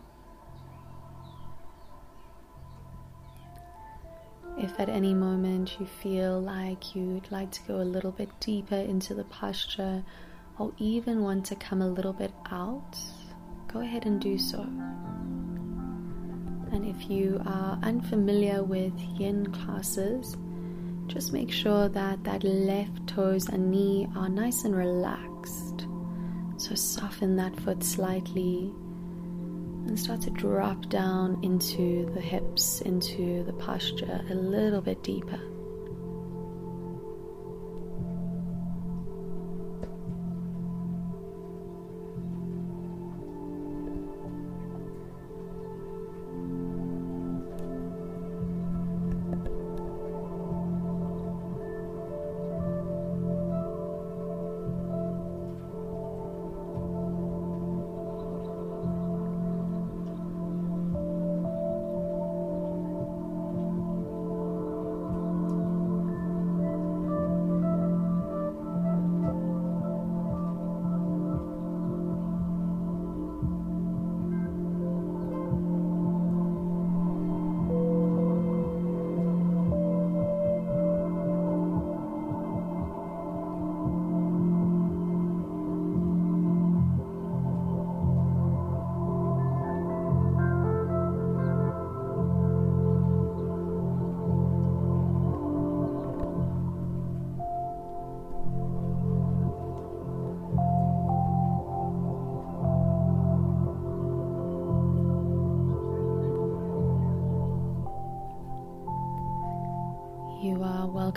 If 4.58 4.78
at 4.78 4.90
any 4.90 5.14
moment 5.14 5.80
you 5.80 5.86
feel 5.86 6.38
like 6.38 6.94
you'd 6.94 7.32
like 7.32 7.50
to 7.52 7.62
go 7.62 7.76
a 7.76 7.88
little 7.96 8.12
bit 8.12 8.28
deeper 8.38 8.74
into 8.74 9.14
the 9.14 9.24
posture 9.24 10.04
or 10.58 10.74
even 10.76 11.22
want 11.22 11.46
to 11.46 11.54
come 11.54 11.80
a 11.80 11.88
little 11.88 12.12
bit 12.12 12.34
out, 12.50 12.98
go 13.72 13.80
ahead 13.80 14.04
and 14.04 14.20
do 14.20 14.36
so. 14.36 14.66
And 16.72 16.86
if 16.86 17.10
you 17.10 17.40
are 17.44 17.78
unfamiliar 17.82 18.62
with 18.62 18.92
yin 19.18 19.52
classes, 19.52 20.36
just 21.08 21.32
make 21.32 21.50
sure 21.50 21.88
that 21.88 22.22
that 22.22 22.44
left 22.44 23.06
toes 23.08 23.48
and 23.48 23.70
knee 23.70 24.06
are 24.14 24.28
nice 24.28 24.64
and 24.64 24.76
relaxed. 24.76 25.86
So 26.58 26.74
soften 26.74 27.36
that 27.36 27.58
foot 27.60 27.82
slightly 27.82 28.72
and 29.86 29.98
start 29.98 30.20
to 30.22 30.30
drop 30.30 30.88
down 30.88 31.40
into 31.42 32.08
the 32.14 32.20
hips, 32.20 32.80
into 32.82 33.42
the 33.42 33.52
posture 33.54 34.24
a 34.30 34.34
little 34.34 34.80
bit 34.80 35.02
deeper. 35.02 35.40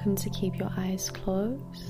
Welcome 0.04 0.22
to 0.22 0.38
keep 0.38 0.58
your 0.58 0.70
eyes 0.76 1.10
closed 1.10 1.90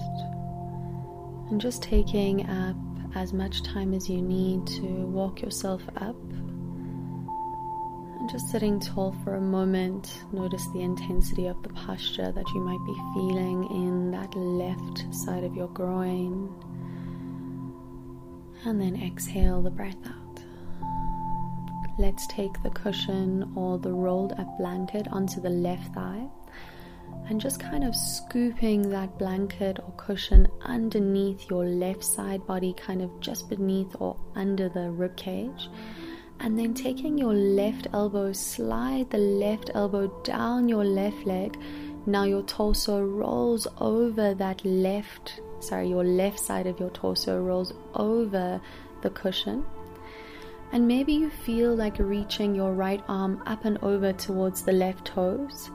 and 1.50 1.60
just 1.60 1.82
taking 1.82 2.48
up 2.48 2.76
as 3.16 3.34
much 3.34 3.64
time 3.64 3.92
as 3.92 4.08
you 4.08 4.22
need 4.22 4.68
to 4.68 4.84
walk 4.84 5.42
yourself 5.42 5.82
up. 5.96 6.16
And 8.20 8.30
just 8.30 8.52
sitting 8.52 8.80
tall 8.80 9.16
for 9.24 9.34
a 9.34 9.42
moment, 9.42 10.26
notice 10.32 10.64
the 10.76 10.82
intensity 10.82 11.48
of 11.48 11.64
the 11.64 11.70
posture 11.70 12.32
that 12.32 12.46
you 12.54 12.62
might 12.62 12.86
be 12.86 12.94
feeling 13.16 13.64
in 13.72 14.12
that 14.12 14.36
left 14.36 15.12
side 15.12 15.44
of 15.44 15.56
your 15.56 15.70
groin. 15.70 16.54
And 18.64 18.80
then 18.80 19.02
exhale 19.02 19.64
the 19.64 19.72
breath 19.72 20.06
out. 20.06 20.44
Let's 21.98 22.28
take 22.28 22.62
the 22.62 22.70
cushion 22.70 23.52
or 23.56 23.80
the 23.80 23.92
rolled 23.92 24.34
up 24.34 24.56
blanket 24.60 25.08
onto 25.08 25.42
the 25.42 25.50
left 25.50 25.96
thigh 25.96 26.28
and 27.34 27.42
just 27.42 27.60
kind 27.60 27.84
of 27.84 27.96
scooping 27.96 28.92
that 28.92 29.18
blanket 29.18 29.80
or 29.80 29.92
cushion 29.98 30.48
underneath 30.62 31.50
your 31.50 31.66
left 31.66 32.04
side 32.04 32.46
body, 32.46 32.76
kind 32.78 33.02
of 33.02 33.10
just 33.22 33.50
beneath 33.50 33.96
or 34.00 34.16
under 34.36 34.70
the 34.70 34.92
rib 34.92 35.16
cage. 35.16 35.68
And 36.42 36.60
then 36.60 36.76
taking 36.76 37.18
your 37.18 37.34
left 37.34 37.88
elbow, 37.92 38.34
slide 38.34 39.10
the 39.10 39.18
left 39.18 39.72
elbow 39.74 40.10
down 40.22 40.70
your 40.70 40.86
left 40.86 41.26
leg. 41.26 41.58
Now 42.06 42.26
your 42.26 42.44
torso 42.44 43.02
rolls 43.02 43.66
over 43.80 44.36
that 44.36 44.64
left, 44.64 45.42
sorry, 45.60 45.90
your 45.90 46.04
left 46.04 46.40
side 46.40 46.68
of 46.68 46.80
your 46.80 46.92
torso 46.92 47.42
rolls 47.42 47.74
over 47.96 48.62
the 49.02 49.10
cushion. 49.10 49.66
And 50.72 50.88
maybe 50.88 51.14
you 51.14 51.32
feel 51.32 51.74
like 51.74 51.98
reaching 51.98 52.54
your 52.54 52.74
right 52.74 53.04
arm 53.08 53.42
up 53.48 53.66
and 53.66 53.80
over 53.80 54.14
towards 54.14 54.62
the 54.62 54.72
left 54.72 55.06
toes. 55.06 55.72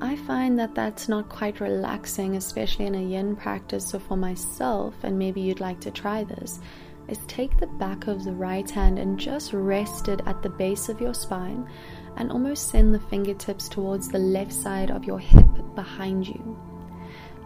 I 0.00 0.16
find 0.16 0.58
that 0.58 0.74
that's 0.74 1.08
not 1.08 1.30
quite 1.30 1.60
relaxing, 1.60 2.36
especially 2.36 2.86
in 2.86 2.94
a 2.94 3.02
yin 3.02 3.34
practice. 3.34 3.88
So, 3.88 3.98
for 3.98 4.16
myself, 4.16 4.94
and 5.02 5.18
maybe 5.18 5.40
you'd 5.40 5.60
like 5.60 5.80
to 5.80 5.90
try 5.90 6.24
this, 6.24 6.60
is 7.08 7.18
take 7.28 7.56
the 7.58 7.66
back 7.66 8.06
of 8.06 8.24
the 8.24 8.32
right 8.32 8.68
hand 8.70 8.98
and 8.98 9.18
just 9.18 9.52
rest 9.52 10.08
it 10.08 10.20
at 10.26 10.42
the 10.42 10.50
base 10.50 10.88
of 10.88 11.00
your 11.00 11.14
spine 11.14 11.68
and 12.16 12.30
almost 12.30 12.68
send 12.68 12.94
the 12.94 13.00
fingertips 13.00 13.68
towards 13.68 14.08
the 14.08 14.18
left 14.18 14.52
side 14.52 14.90
of 14.90 15.04
your 15.04 15.18
hip 15.18 15.46
behind 15.74 16.26
you. 16.26 16.58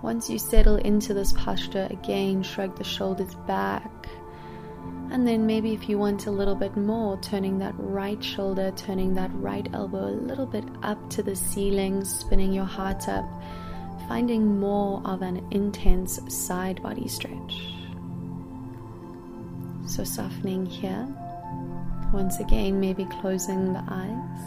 Once 0.02 0.30
you 0.30 0.38
settle 0.38 0.76
into 0.76 1.12
this 1.12 1.32
posture, 1.34 1.86
again, 1.90 2.42
shrug 2.42 2.76
the 2.76 2.84
shoulders 2.84 3.34
back 3.46 4.08
and 5.10 5.26
then 5.26 5.44
maybe 5.44 5.74
if 5.74 5.88
you 5.88 5.98
want 5.98 6.26
a 6.26 6.30
little 6.30 6.54
bit 6.54 6.76
more, 6.76 7.18
turning 7.20 7.58
that 7.58 7.74
right 7.76 8.22
shoulder, 8.22 8.72
turning 8.76 9.14
that 9.14 9.30
right 9.34 9.68
elbow 9.72 10.06
a 10.06 10.14
little 10.14 10.46
bit 10.46 10.64
up 10.84 11.10
to 11.10 11.22
the 11.22 11.34
ceiling, 11.34 12.04
spinning 12.04 12.52
your 12.52 12.64
heart 12.64 13.08
up, 13.08 13.24
finding 14.08 14.60
more 14.60 15.02
of 15.04 15.22
an 15.22 15.44
intense 15.50 16.20
side 16.28 16.80
body 16.82 17.08
stretch. 17.08 17.60
So 19.86 20.04
softening 20.04 20.64
here. 20.64 21.08
Once 22.12 22.38
again, 22.38 22.78
maybe 22.78 23.04
closing 23.06 23.72
the 23.72 23.82
eyes. 23.88 24.40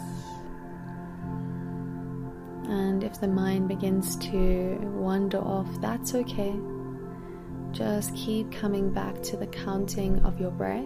And 2.70 3.04
if 3.04 3.20
the 3.20 3.28
mind 3.28 3.68
begins 3.68 4.16
to 4.16 4.78
wander 4.96 5.38
off, 5.38 5.68
that's 5.82 6.14
okay. 6.14 6.54
Just 7.74 8.14
keep 8.14 8.52
coming 8.52 8.92
back 8.92 9.20
to 9.24 9.36
the 9.36 9.48
counting 9.48 10.24
of 10.24 10.40
your 10.40 10.52
breath. 10.52 10.84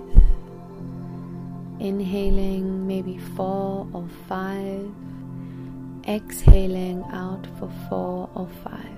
Inhaling 1.79 2.87
maybe 2.87 3.19
four 3.37 3.87
or 3.93 4.09
five. 4.27 4.91
Exhaling 6.09 7.05
out 7.13 7.47
for 7.59 7.71
four 7.91 8.31
or 8.35 8.49
five. 8.65 8.98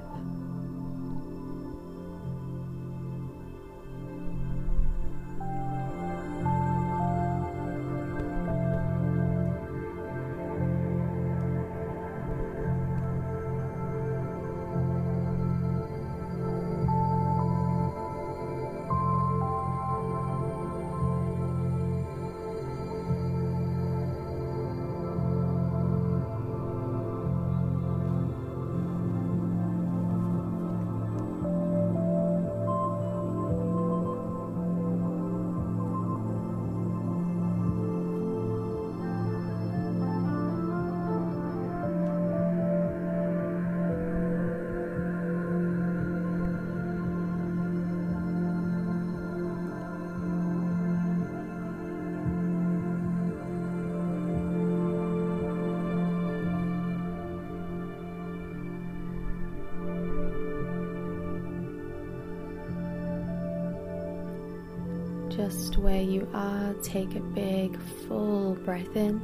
Just 65.41 65.79
where 65.79 66.03
you 66.03 66.29
are, 66.35 66.75
take 66.83 67.15
a 67.15 67.21
big 67.21 67.79
full 68.07 68.57
breath 68.57 68.95
in. 68.95 69.19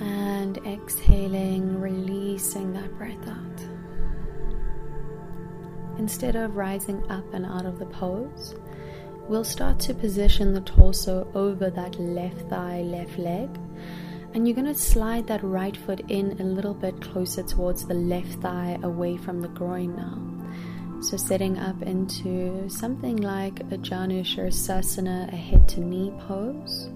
And 0.00 0.58
exhaling, 0.58 1.80
releasing 1.80 2.72
that 2.74 2.96
breath 2.96 3.26
out. 3.26 3.58
Instead 5.98 6.36
of 6.36 6.54
rising 6.54 7.02
up 7.10 7.34
and 7.34 7.44
out 7.44 7.66
of 7.66 7.80
the 7.80 7.86
pose, 7.86 8.54
we'll 9.28 9.44
start 9.44 9.80
to 9.80 9.94
position 9.94 10.54
the 10.54 10.60
torso 10.60 11.28
over 11.34 11.68
that 11.68 11.98
left 11.98 12.48
thigh, 12.48 12.82
left 12.82 13.18
leg. 13.18 13.50
And 14.34 14.46
you're 14.46 14.54
going 14.54 14.72
to 14.72 14.74
slide 14.74 15.26
that 15.26 15.42
right 15.42 15.76
foot 15.76 16.00
in 16.08 16.40
a 16.40 16.44
little 16.44 16.74
bit 16.74 17.00
closer 17.00 17.42
towards 17.42 17.86
the 17.86 17.94
left 17.94 18.34
thigh 18.34 18.78
away 18.84 19.16
from 19.16 19.40
the 19.40 19.48
groin 19.48 19.96
now. 19.96 20.31
So, 21.02 21.16
setting 21.16 21.58
up 21.58 21.82
into 21.82 22.70
something 22.70 23.16
like 23.16 23.58
a 23.58 23.76
Janu 23.76 24.22
Sirsasana, 24.22 25.32
a 25.32 25.36
head 25.36 25.68
to 25.70 25.80
knee 25.80 26.12
pose. 26.28 26.90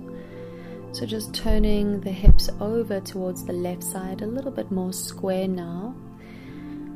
So, 0.93 1.05
just 1.05 1.35
turning 1.35 2.01
the 2.01 2.13
hips 2.13 2.49
over 2.61 3.01
towards 3.01 3.45
the 3.45 3.53
left 3.53 3.83
side, 3.83 4.23
a 4.23 4.27
little 4.27 4.53
bit 4.53 4.71
more 4.71 4.93
square 4.93 5.49
now. 5.49 5.93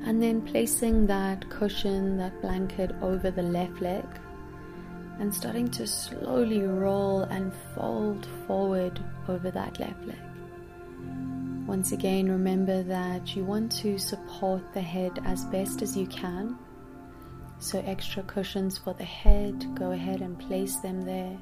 And 0.05 0.23
then 0.23 0.41
placing 0.41 1.09
that 1.09 1.51
cushion, 1.51 2.17
that 2.19 2.41
blanket 2.43 2.93
over 3.03 3.33
the 3.33 3.43
left 3.43 3.83
leg. 3.83 4.07
And 5.19 5.35
starting 5.35 5.69
to 5.73 5.89
slowly 5.89 6.63
roll 6.63 7.23
and 7.23 7.53
fold 7.75 8.25
forward 8.47 9.03
over 9.29 9.51
that 9.51 9.81
left 9.81 10.07
leg. 10.07 10.23
Once 11.67 11.91
again, 11.91 12.31
remember 12.31 12.85
that 12.85 13.35
you 13.35 13.45
want 13.45 13.73
to 13.73 13.99
support 13.99 14.63
the 14.75 14.81
head 14.81 15.19
as 15.25 15.45
best 15.47 15.83
as 15.83 15.97
you 15.97 16.07
can 16.07 16.57
so, 17.61 17.83
extra 17.87 18.23
cushions 18.23 18.79
for 18.79 18.95
the 18.95 19.05
head, 19.05 19.75
go 19.75 19.93
ahead 19.93 20.23
and 20.23 20.39
place 20.39 20.77
them 20.77 21.03
there. 21.03 21.37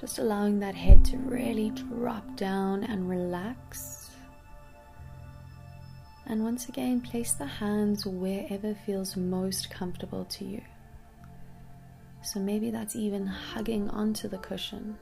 Just 0.00 0.18
allowing 0.18 0.58
that 0.60 0.74
head 0.74 1.04
to 1.06 1.18
really 1.18 1.70
drop 1.70 2.24
down 2.36 2.84
and 2.84 3.06
relax. 3.06 4.10
And 6.24 6.42
once 6.42 6.70
again, 6.70 7.02
place 7.02 7.32
the 7.32 7.44
hands 7.44 8.06
wherever 8.06 8.74
feels 8.86 9.14
most 9.14 9.70
comfortable 9.70 10.24
to 10.24 10.46
you. 10.46 10.62
So, 12.22 12.40
maybe 12.40 12.70
that's 12.70 12.96
even 12.96 13.26
hugging 13.26 13.90
onto 13.90 14.26
the 14.26 14.38
cushion. 14.38 14.96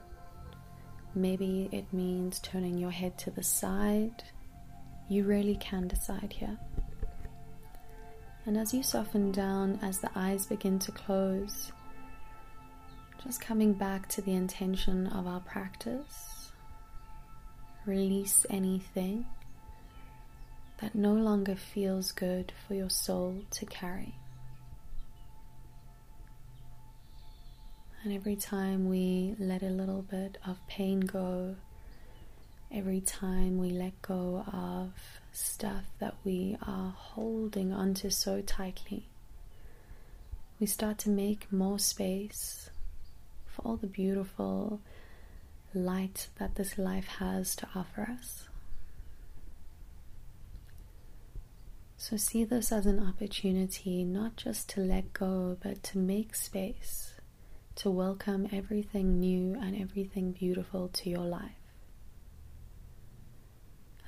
Maybe 1.15 1.69
it 1.71 1.93
means 1.93 2.39
turning 2.39 2.77
your 2.77 2.91
head 2.91 3.17
to 3.19 3.31
the 3.31 3.41
side. 3.41 4.21
You 5.07 5.23
really 5.23 5.55
can 5.55 5.87
decide 5.87 6.33
here. 6.33 6.57
And 8.47 8.57
as 8.57 8.73
you 8.73 8.81
soften 8.81 9.33
down, 9.33 9.77
as 9.81 9.99
the 9.99 10.09
eyes 10.15 10.45
begin 10.45 10.79
to 10.79 10.91
close, 10.93 11.73
just 13.21 13.41
coming 13.41 13.73
back 13.73 14.07
to 14.07 14.21
the 14.21 14.35
intention 14.35 15.07
of 15.07 15.27
our 15.27 15.41
practice, 15.41 16.49
release 17.85 18.45
anything 18.49 19.25
that 20.79 20.95
no 20.95 21.11
longer 21.11 21.57
feels 21.57 22.13
good 22.13 22.53
for 22.65 22.73
your 22.73 22.89
soul 22.89 23.43
to 23.51 23.65
carry. 23.65 24.15
And 28.05 28.13
every 28.13 28.37
time 28.37 28.87
we 28.87 29.35
let 29.39 29.61
a 29.61 29.69
little 29.69 30.03
bit 30.03 30.37
of 30.47 30.65
pain 30.69 31.01
go, 31.01 31.57
every 32.71 33.01
time 33.01 33.57
we 33.57 33.71
let 33.71 34.01
go 34.01 34.45
of 34.53 34.93
stuff 35.37 35.85
that 35.99 36.15
we 36.23 36.57
are 36.65 36.93
holding 36.97 37.71
onto 37.71 38.09
so 38.09 38.41
tightly, 38.41 39.07
we 40.59 40.65
start 40.65 40.97
to 40.97 41.09
make 41.09 41.51
more 41.51 41.77
space 41.77 42.69
for 43.45 43.61
all 43.61 43.77
the 43.77 43.87
beautiful 43.87 44.81
light 45.73 46.27
that 46.39 46.55
this 46.55 46.77
life 46.77 47.07
has 47.19 47.55
to 47.55 47.67
offer 47.75 48.09
us. 48.19 48.47
So, 51.97 52.17
see 52.17 52.43
this 52.43 52.71
as 52.71 52.85
an 52.85 52.99
opportunity 52.99 54.03
not 54.03 54.37
just 54.37 54.69
to 54.69 54.81
let 54.81 55.13
go, 55.13 55.57
but 55.61 55.83
to 55.83 55.97
make 55.97 56.35
space, 56.35 57.13
to 57.75 57.91
welcome 57.91 58.47
everything 58.51 59.19
new 59.19 59.55
and 59.55 59.79
everything 59.79 60.31
beautiful 60.31 60.87
to 60.89 61.09
your 61.09 61.25
life. 61.25 61.56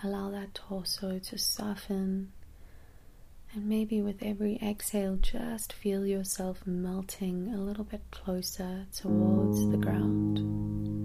Allow 0.02 0.32
that 0.32 0.54
torso 0.54 1.20
to 1.20 1.38
soften, 1.38 2.32
and 3.54 3.66
maybe 3.68 4.02
with 4.02 4.24
every 4.24 4.58
exhale, 4.62 5.18
just 5.18 5.74
feel 5.74 6.06
yourself 6.06 6.66
melting 6.66 7.54
a 7.54 7.58
little 7.58 7.84
bit 7.84 8.02
closer 8.10 8.86
towards 8.96 9.70
the 9.70 9.78
ground. 9.78 10.99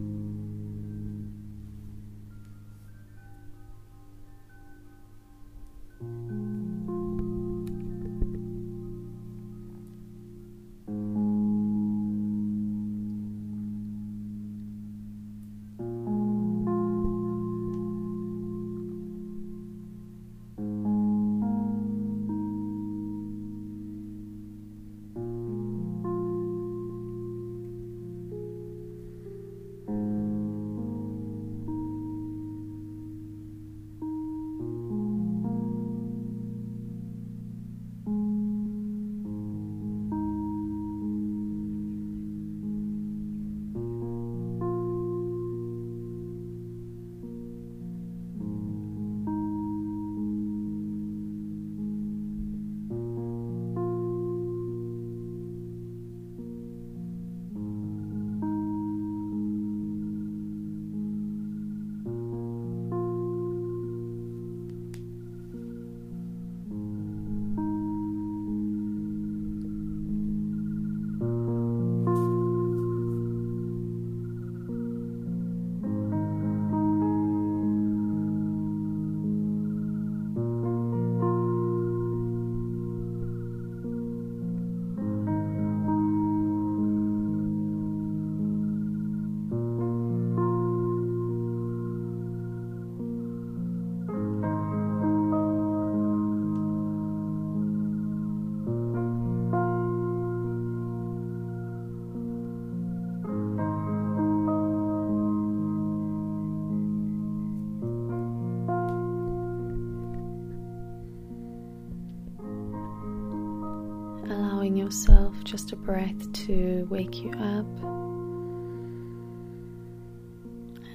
Just 115.54 115.70
a 115.70 115.76
breath 115.76 116.32
to 116.32 116.84
wake 116.90 117.22
you 117.22 117.30
up. 117.30 117.64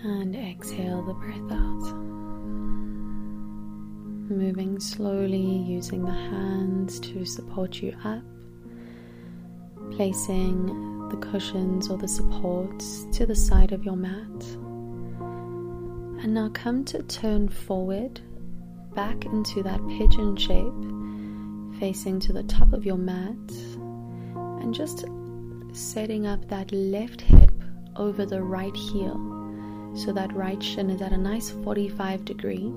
And 0.03 0.35
exhale 0.35 1.01
the 1.01 1.13
breath 1.13 1.49
out. 1.49 1.95
Moving 4.29 4.77
slowly 4.81 5.37
using 5.37 6.03
the 6.03 6.11
hands 6.11 6.99
to 6.99 7.23
support 7.23 7.81
you 7.81 7.95
up. 8.03 8.21
Placing 9.95 11.07
the 11.07 11.15
cushions 11.15 11.89
or 11.89 11.97
the 11.97 12.09
supports 12.09 13.05
to 13.13 13.25
the 13.25 13.35
side 13.35 13.71
of 13.71 13.85
your 13.85 13.95
mat. 13.95 14.43
And 16.21 16.33
now 16.33 16.49
come 16.49 16.83
to 16.83 17.01
turn 17.03 17.47
forward 17.47 18.19
back 18.93 19.23
into 19.23 19.63
that 19.63 19.79
pigeon 19.87 20.35
shape 20.35 21.79
facing 21.79 22.19
to 22.19 22.33
the 22.33 22.43
top 22.43 22.73
of 22.73 22.85
your 22.85 22.97
mat 22.97 23.37
and 24.69 24.75
just 24.75 25.05
setting 25.75 26.27
up 26.27 26.47
that 26.47 26.71
left 26.71 27.21
hip 27.21 27.51
over 27.95 28.23
the 28.23 28.39
right 28.39 28.75
heel. 28.75 29.15
So 29.95 30.13
that 30.13 30.31
right 30.35 30.61
shin 30.61 30.91
is 30.91 31.01
at 31.01 31.11
a 31.11 31.17
nice 31.17 31.49
45 31.49 32.23
degree. 32.23 32.71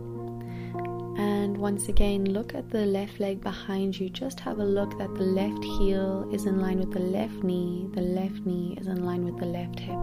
And 1.19 1.55
once 1.59 1.91
again 1.91 2.25
look 2.25 2.55
at 2.55 2.71
the 2.71 2.87
left 2.87 3.21
leg 3.21 3.43
behind 3.43 4.01
you. 4.01 4.09
Just 4.09 4.41
have 4.41 4.59
a 4.59 4.65
look 4.65 4.97
that 4.97 5.15
the 5.17 5.23
left 5.23 5.63
heel 5.63 6.27
is 6.33 6.47
in 6.47 6.63
line 6.63 6.79
with 6.79 6.93
the 6.93 7.01
left 7.01 7.45
knee. 7.45 7.91
The 7.93 8.01
left 8.01 8.47
knee 8.47 8.79
is 8.81 8.87
in 8.87 9.05
line 9.05 9.27
with 9.27 9.37
the 9.39 9.45
left 9.45 9.79
hip. 9.79 9.99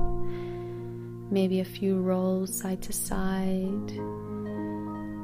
Maybe 1.32 1.60
a 1.62 1.66
few 1.66 2.00
rolls 2.02 2.56
side 2.56 2.84
to 2.84 2.94
side. 2.94 3.90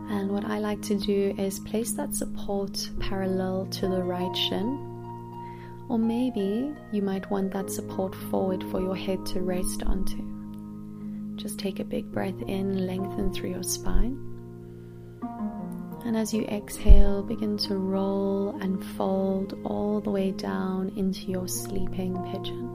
And 0.09 0.31
what 0.31 0.45
I 0.45 0.57
like 0.57 0.81
to 0.83 0.97
do 0.97 1.35
is 1.37 1.59
place 1.59 1.91
that 1.91 2.15
support 2.15 2.89
parallel 2.99 3.67
to 3.67 3.87
the 3.87 4.01
right 4.01 4.35
shin. 4.35 4.94
Or 5.87 5.99
maybe 5.99 6.73
you 6.91 7.01
might 7.01 7.29
want 7.29 7.51
that 7.53 7.69
support 7.69 8.15
forward 8.15 8.63
for 8.71 8.81
your 8.81 8.95
head 8.95 9.25
to 9.27 9.41
rest 9.41 9.83
onto. 9.83 10.23
Just 11.35 11.59
take 11.59 11.79
a 11.79 11.83
big 11.83 12.11
breath 12.11 12.41
in, 12.47 12.87
lengthen 12.87 13.33
through 13.33 13.51
your 13.51 13.63
spine. 13.63 14.17
And 16.05 16.15
as 16.15 16.33
you 16.33 16.43
exhale, 16.45 17.23
begin 17.23 17.57
to 17.57 17.75
roll 17.75 18.57
and 18.61 18.83
fold 18.95 19.59
all 19.63 20.01
the 20.01 20.11
way 20.11 20.31
down 20.31 20.91
into 20.95 21.31
your 21.31 21.47
sleeping 21.47 22.15
pigeon. 22.31 22.74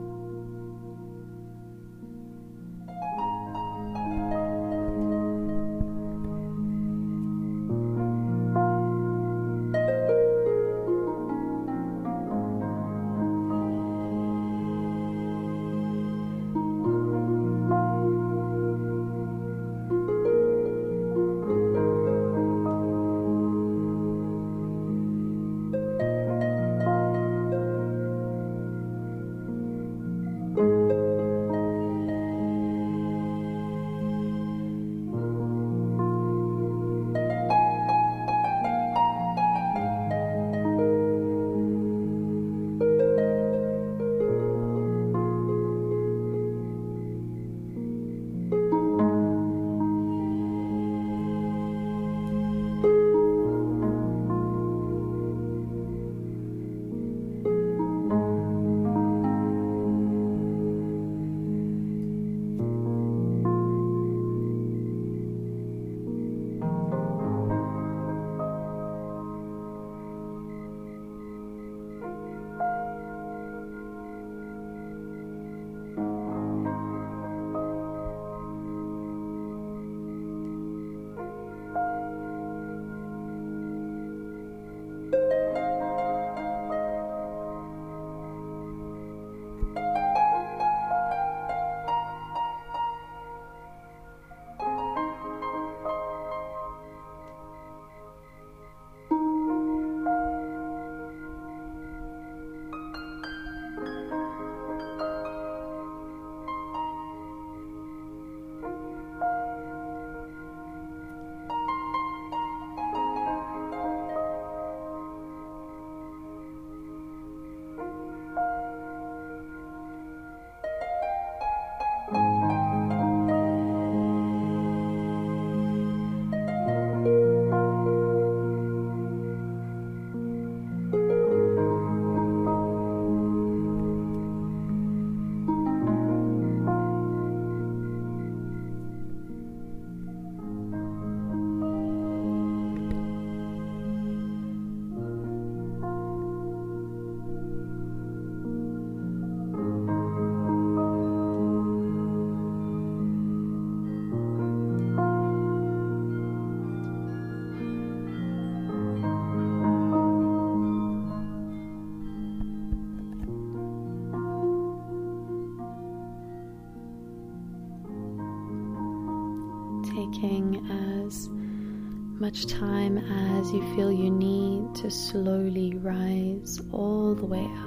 Much 172.21 172.45
time 172.45 172.99
as 172.99 173.51
you 173.51 173.75
feel 173.75 173.91
you 173.91 174.11
need 174.11 174.75
to 174.75 174.91
slowly 174.91 175.73
rise 175.77 176.61
all 176.71 177.15
the 177.15 177.25
way 177.25 177.43
up. 177.43 177.65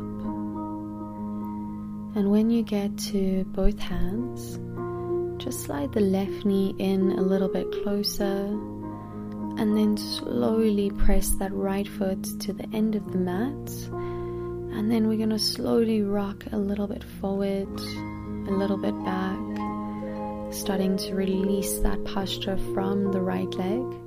And 2.14 2.30
when 2.30 2.50
you 2.50 2.62
get 2.62 2.96
to 3.10 3.42
both 3.46 3.80
hands, 3.80 4.60
just 5.42 5.64
slide 5.64 5.92
the 5.92 5.98
left 5.98 6.44
knee 6.44 6.72
in 6.78 7.10
a 7.18 7.20
little 7.20 7.48
bit 7.48 7.68
closer 7.82 8.46
and 9.58 9.76
then 9.76 9.96
slowly 9.96 10.92
press 10.92 11.30
that 11.40 11.52
right 11.52 11.88
foot 11.88 12.22
to 12.42 12.52
the 12.52 12.68
end 12.72 12.94
of 12.94 13.10
the 13.10 13.18
mat. 13.18 13.68
And 13.90 14.88
then 14.88 15.08
we're 15.08 15.18
going 15.18 15.30
to 15.30 15.38
slowly 15.40 16.02
rock 16.02 16.44
a 16.52 16.58
little 16.58 16.86
bit 16.86 17.02
forward, 17.20 17.80
a 17.80 18.52
little 18.52 18.78
bit 18.78 18.94
back, 19.04 20.54
starting 20.54 20.96
to 20.98 21.16
release 21.16 21.80
that 21.80 22.04
posture 22.04 22.56
from 22.72 23.10
the 23.10 23.20
right 23.20 23.52
leg. 23.54 24.03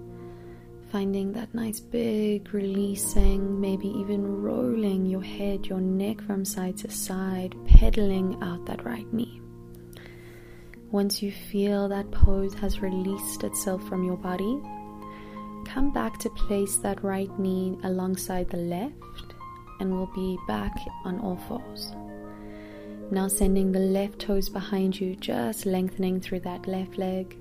Finding 0.91 1.33
that 1.33 1.53
nice 1.53 1.81
big 1.81 2.53
releasing, 2.53 3.59
maybe 3.59 3.89
even 3.89 4.41
rolling 4.41 5.05
your 5.05 5.21
head, 5.21 5.65
your 5.65 5.81
neck 5.81 6.21
from 6.21 6.45
side 6.45 6.77
to 6.77 6.89
side, 6.89 7.53
pedaling 7.67 8.41
out 8.41 8.65
that 8.67 8.85
right 8.85 9.11
knee. 9.13 9.41
Once 10.89 11.21
you 11.21 11.29
feel 11.29 11.89
that 11.89 12.09
pose 12.11 12.53
has 12.53 12.79
released 12.81 13.43
itself 13.43 13.85
from 13.89 14.05
your 14.05 14.15
body, 14.15 14.61
come 15.65 15.91
back 15.91 16.17
to 16.19 16.29
place 16.29 16.77
that 16.77 17.03
right 17.03 17.37
knee 17.37 17.77
alongside 17.83 18.49
the 18.49 18.55
left, 18.55 19.33
and 19.81 19.91
we'll 19.91 20.11
be 20.15 20.37
back 20.47 20.73
on 21.03 21.19
all 21.19 21.35
fours. 21.49 21.91
Now, 23.11 23.27
sending 23.27 23.73
the 23.73 23.79
left 23.79 24.19
toes 24.19 24.47
behind 24.47 24.97
you, 24.97 25.17
just 25.17 25.65
lengthening 25.65 26.21
through 26.21 26.39
that 26.41 26.65
left 26.65 26.97
leg 26.97 27.37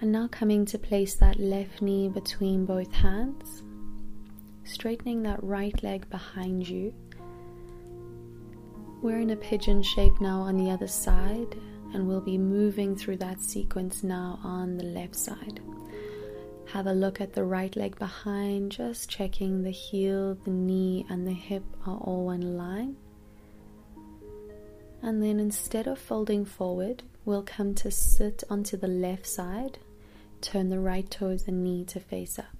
and 0.00 0.12
now 0.12 0.28
coming 0.28 0.66
to 0.66 0.78
place 0.78 1.14
that 1.14 1.40
left 1.40 1.80
knee 1.80 2.08
between 2.08 2.66
both 2.66 2.92
hands, 2.92 3.62
straightening 4.64 5.22
that 5.22 5.42
right 5.42 5.82
leg 5.82 6.08
behind 6.10 6.68
you. 6.68 6.92
We're 9.02 9.20
in 9.20 9.30
a 9.30 9.36
pigeon 9.36 9.82
shape 9.82 10.20
now 10.20 10.40
on 10.40 10.56
the 10.56 10.70
other 10.70 10.88
side, 10.88 11.56
and 11.94 12.06
we'll 12.06 12.20
be 12.20 12.36
moving 12.36 12.94
through 12.94 13.18
that 13.18 13.40
sequence 13.40 14.02
now 14.02 14.38
on 14.42 14.76
the 14.76 14.84
left 14.84 15.16
side. 15.16 15.60
Have 16.66 16.88
a 16.88 16.92
look 16.92 17.20
at 17.20 17.32
the 17.32 17.44
right 17.44 17.74
leg 17.74 17.98
behind, 17.98 18.72
just 18.72 19.08
checking 19.08 19.62
the 19.62 19.70
heel, 19.70 20.34
the 20.44 20.50
knee, 20.50 21.06
and 21.08 21.26
the 21.26 21.32
hip 21.32 21.64
are 21.86 21.96
all 21.98 22.30
in 22.32 22.58
line. 22.58 22.96
And 25.00 25.22
then 25.22 25.38
instead 25.38 25.86
of 25.86 25.98
folding 25.98 26.44
forward, 26.44 27.04
we'll 27.24 27.44
come 27.44 27.74
to 27.76 27.90
sit 27.90 28.42
onto 28.50 28.76
the 28.76 28.88
left 28.88 29.26
side 29.26 29.78
turn 30.40 30.68
the 30.68 30.80
right 30.80 31.10
toes 31.10 31.46
and 31.46 31.62
knee 31.62 31.84
to 31.86 32.00
face 32.00 32.38
up. 32.38 32.56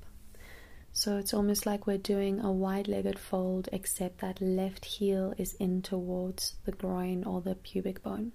So 0.92 1.18
it's 1.18 1.34
almost 1.34 1.66
like 1.66 1.86
we're 1.86 1.98
doing 1.98 2.40
a 2.40 2.50
wide 2.50 2.88
legged 2.88 3.18
fold, 3.18 3.68
except 3.70 4.20
that 4.22 4.40
left 4.40 4.84
heel 4.86 5.34
is 5.36 5.52
in 5.54 5.82
towards 5.82 6.54
the 6.64 6.72
groin 6.72 7.22
or 7.22 7.42
the 7.42 7.54
pubic 7.54 8.02
bone. 8.02 8.32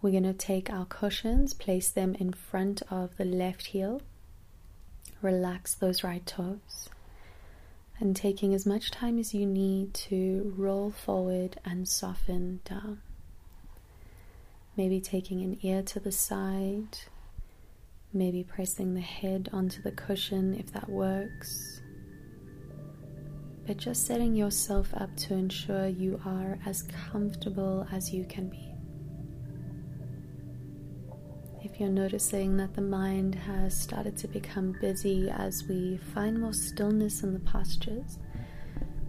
We're 0.00 0.12
going 0.12 0.22
to 0.22 0.32
take 0.32 0.70
our 0.70 0.84
cushions, 0.84 1.52
place 1.52 1.90
them 1.90 2.14
in 2.20 2.32
front 2.32 2.82
of 2.90 3.16
the 3.16 3.24
left 3.24 3.66
heel, 3.66 4.02
relax 5.22 5.74
those 5.74 6.04
right 6.04 6.24
toes, 6.24 6.88
and 7.98 8.14
taking 8.14 8.54
as 8.54 8.64
much 8.64 8.90
time 8.90 9.18
as 9.18 9.34
you 9.34 9.44
need 9.46 9.92
to 9.94 10.54
roll 10.56 10.90
forward 10.90 11.58
and 11.64 11.88
soften 11.88 12.60
down. 12.64 13.00
Maybe 14.76 15.00
taking 15.00 15.42
an 15.42 15.58
ear 15.62 15.82
to 15.82 15.98
the 16.00 16.12
side, 16.12 16.98
Maybe 18.16 18.44
pressing 18.44 18.94
the 18.94 19.00
head 19.00 19.48
onto 19.52 19.82
the 19.82 19.90
cushion 19.90 20.54
if 20.54 20.72
that 20.72 20.88
works. 20.88 21.82
But 23.66 23.76
just 23.76 24.06
setting 24.06 24.36
yourself 24.36 24.94
up 24.94 25.16
to 25.16 25.34
ensure 25.34 25.88
you 25.88 26.20
are 26.24 26.56
as 26.64 26.82
comfortable 27.10 27.88
as 27.90 28.12
you 28.12 28.24
can 28.24 28.48
be. 28.48 28.70
If 31.64 31.80
you're 31.80 31.88
noticing 31.88 32.56
that 32.58 32.74
the 32.74 32.82
mind 32.82 33.34
has 33.34 33.76
started 33.76 34.16
to 34.18 34.28
become 34.28 34.76
busy 34.80 35.28
as 35.28 35.64
we 35.68 35.96
find 36.14 36.40
more 36.40 36.52
stillness 36.52 37.24
in 37.24 37.32
the 37.32 37.40
postures, 37.40 38.20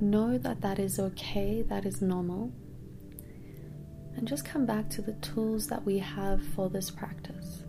know 0.02 0.40
that 0.40 0.62
that 0.62 0.80
is 0.80 0.98
okay, 0.98 1.62
that 1.64 1.86
is 1.86 2.02
normal. 2.02 2.52
And 4.18 4.28
just 4.28 4.46
come 4.46 4.66
back 4.66 4.90
to 4.92 5.04
the 5.04 5.14
tools 5.14 5.68
that 5.68 5.86
we 5.86 6.00
have 6.00 6.42
for 6.56 6.68
this 6.70 6.90
practice. 6.90 7.65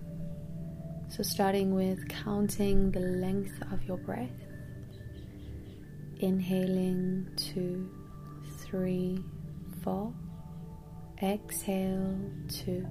So, 1.17 1.23
starting 1.23 1.75
with 1.75 2.07
counting 2.11 2.91
the 2.91 3.01
length 3.01 3.55
of 3.73 3.83
your 3.85 3.97
breath, 3.97 4.29
inhaling 6.19 7.27
two, 7.37 7.89
three, 8.59 9.25
four, 9.83 10.13
exhale 11.23 12.21
two, 12.51 12.87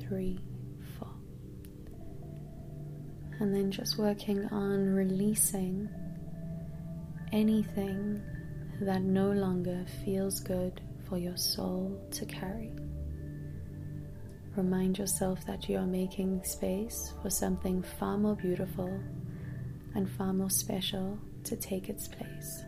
three, 0.00 0.40
four, 0.98 1.10
and 3.40 3.54
then 3.54 3.70
just 3.70 3.98
working 3.98 4.46
on 4.46 4.94
releasing 4.94 5.86
anything 7.30 8.22
that 8.80 9.02
no 9.02 9.32
longer 9.32 9.84
feels 10.02 10.40
good 10.40 10.80
for 11.06 11.18
your 11.18 11.36
soul 11.36 12.08
to 12.12 12.24
carry. 12.24 12.72
Remind 14.56 14.98
yourself 14.98 15.44
that 15.46 15.68
you 15.68 15.78
are 15.78 15.86
making 15.86 16.44
space 16.44 17.12
for 17.22 17.28
something 17.28 17.82
far 17.82 18.16
more 18.16 18.36
beautiful 18.36 19.00
and 19.96 20.08
far 20.08 20.32
more 20.32 20.50
special 20.50 21.18
to 21.42 21.56
take 21.56 21.88
its 21.88 22.06
place. 22.06 22.62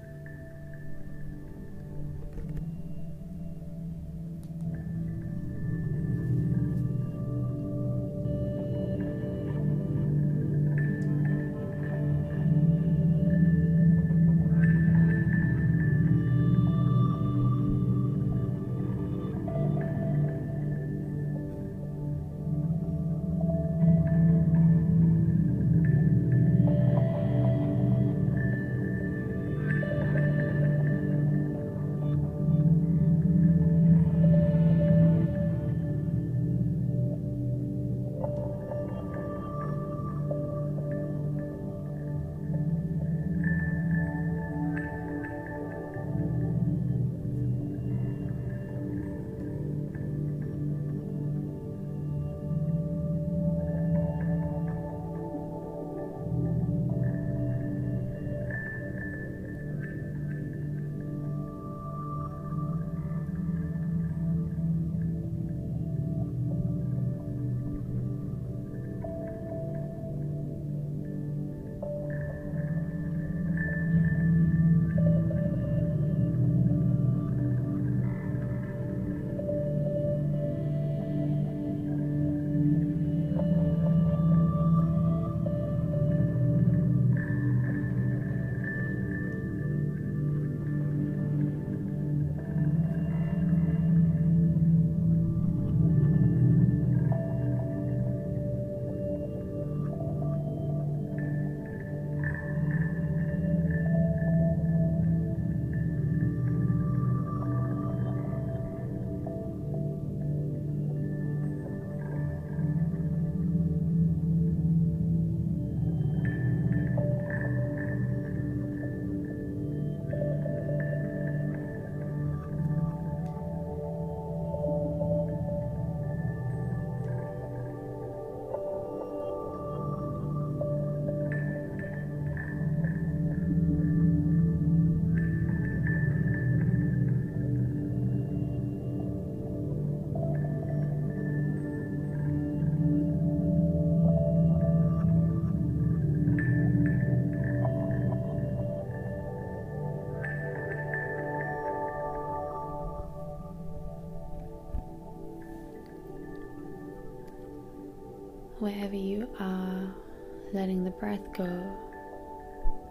Letting 160.67 160.83
the 160.83 160.91
breath 160.91 161.33
go 161.33 161.45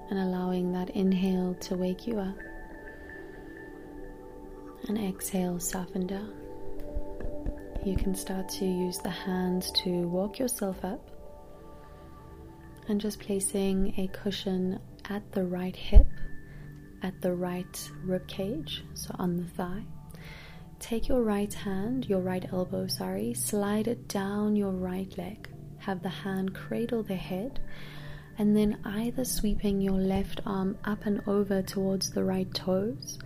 and 0.10 0.18
allowing 0.18 0.72
that 0.72 0.92
inhale 0.92 1.54
to 1.56 1.76
wake 1.76 2.08
you 2.08 2.18
up, 2.18 2.38
and 4.88 4.98
exhale, 4.98 5.60
soften 5.60 6.08
down. 6.08 6.34
You 7.84 7.98
can 7.98 8.16
start 8.16 8.48
to 8.60 8.66
use 8.66 9.00
the 9.00 9.10
hands 9.10 9.74
to 9.84 10.08
walk 10.08 10.40
yourself 10.40 10.86
up 10.86 11.12
and 12.88 13.02
just 13.02 13.20
placing 13.20 13.94
a 14.00 14.08
cushion 14.08 14.80
at 15.10 15.30
the 15.34 15.44
right 15.44 15.76
hip, 15.76 16.08
at 17.04 17.20
the 17.20 17.34
right 17.34 17.92
rib 18.06 18.26
cage, 18.26 18.86
so 18.94 19.14
on 19.20 19.36
the 19.36 19.44
thigh. 19.44 19.84
Take 20.80 21.10
your 21.10 21.24
right 21.24 21.54
hand, 21.54 22.08
your 22.08 22.22
right 22.22 22.46
elbow, 22.54 22.88
sorry, 22.88 23.34
slide 23.34 23.90
it 23.90 24.08
down 24.08 24.56
your 24.56 24.72
right 24.72 25.14
leg. 25.18 25.50
Have 25.86 26.02
the 26.02 26.10
hand 26.10 26.56
cradle 26.56 27.04
the 27.04 27.14
head, 27.14 27.60
and 28.40 28.58
then 28.58 28.80
either 28.84 29.24
sweeping 29.24 29.80
your 29.80 30.00
left 30.00 30.42
arm 30.44 30.80
up 30.84 31.06
and 31.06 31.22
over 31.28 31.62
towards 31.62 32.10
the 32.10 32.24
right 32.24 32.52
toes, 32.56 33.20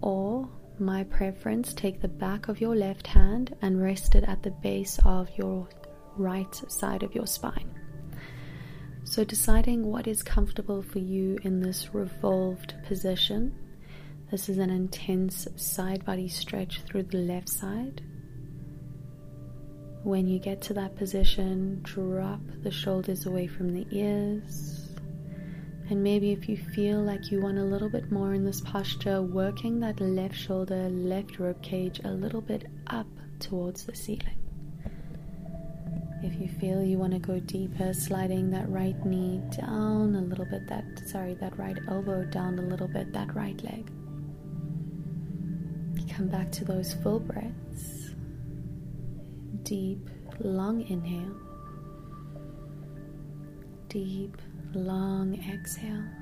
or 0.00 0.48
my 0.78 1.04
preference, 1.04 1.74
take 1.74 2.00
the 2.00 2.08
back 2.08 2.48
of 2.48 2.62
your 2.62 2.74
left 2.74 3.06
hand 3.06 3.54
and 3.60 3.82
rest 3.82 4.14
it 4.14 4.24
at 4.24 4.42
the 4.42 4.50
base 4.50 4.98
of 5.04 5.28
your 5.36 5.68
right 6.16 6.54
side 6.68 7.02
of 7.02 7.14
your 7.14 7.26
spine. 7.26 7.74
So, 9.04 9.22
deciding 9.22 9.84
what 9.84 10.06
is 10.06 10.22
comfortable 10.22 10.80
for 10.80 10.98
you 10.98 11.38
in 11.42 11.60
this 11.60 11.92
revolved 11.92 12.72
position. 12.86 13.54
This 14.30 14.48
is 14.48 14.56
an 14.56 14.70
intense 14.70 15.46
side 15.56 16.06
body 16.06 16.28
stretch 16.28 16.80
through 16.80 17.02
the 17.02 17.18
left 17.18 17.50
side. 17.50 18.00
When 20.04 20.26
you 20.26 20.40
get 20.40 20.60
to 20.62 20.74
that 20.74 20.96
position, 20.96 21.80
drop 21.84 22.40
the 22.62 22.72
shoulders 22.72 23.26
away 23.26 23.46
from 23.46 23.72
the 23.72 23.86
ears. 23.92 24.88
And 25.88 26.02
maybe 26.02 26.32
if 26.32 26.48
you 26.48 26.56
feel 26.56 27.00
like 27.00 27.30
you 27.30 27.40
want 27.40 27.58
a 27.58 27.64
little 27.64 27.88
bit 27.88 28.10
more 28.10 28.34
in 28.34 28.44
this 28.44 28.60
posture, 28.60 29.22
working 29.22 29.78
that 29.80 30.00
left 30.00 30.34
shoulder, 30.34 30.88
left 30.88 31.38
rib 31.38 31.62
cage 31.62 32.00
a 32.04 32.10
little 32.10 32.40
bit 32.40 32.66
up 32.88 33.06
towards 33.38 33.84
the 33.84 33.94
ceiling. 33.94 34.38
If 36.24 36.40
you 36.40 36.48
feel 36.48 36.82
you 36.82 36.98
want 36.98 37.12
to 37.12 37.18
go 37.20 37.38
deeper, 37.38 37.92
sliding 37.92 38.50
that 38.50 38.68
right 38.68 38.98
knee 39.04 39.40
down 39.56 40.16
a 40.16 40.20
little 40.20 40.46
bit, 40.46 40.66
that 40.68 40.84
sorry, 41.06 41.34
that 41.34 41.56
right 41.58 41.78
elbow 41.88 42.24
down 42.24 42.58
a 42.58 42.62
little 42.62 42.88
bit, 42.88 43.12
that 43.12 43.34
right 43.36 43.62
leg. 43.62 43.88
Come 46.16 46.28
back 46.28 46.50
to 46.52 46.64
those 46.64 46.92
full 46.94 47.20
breaths. 47.20 47.91
Deep, 49.64 50.10
long 50.40 50.82
inhale. 50.88 51.36
Deep, 53.88 54.36
long 54.74 55.38
exhale. 55.52 56.21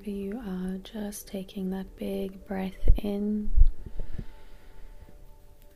Wherever 0.00 0.18
you 0.18 0.40
are, 0.46 0.78
just 0.78 1.28
taking 1.28 1.70
that 1.70 1.96
big 1.96 2.46
breath 2.46 2.88
in 3.02 3.50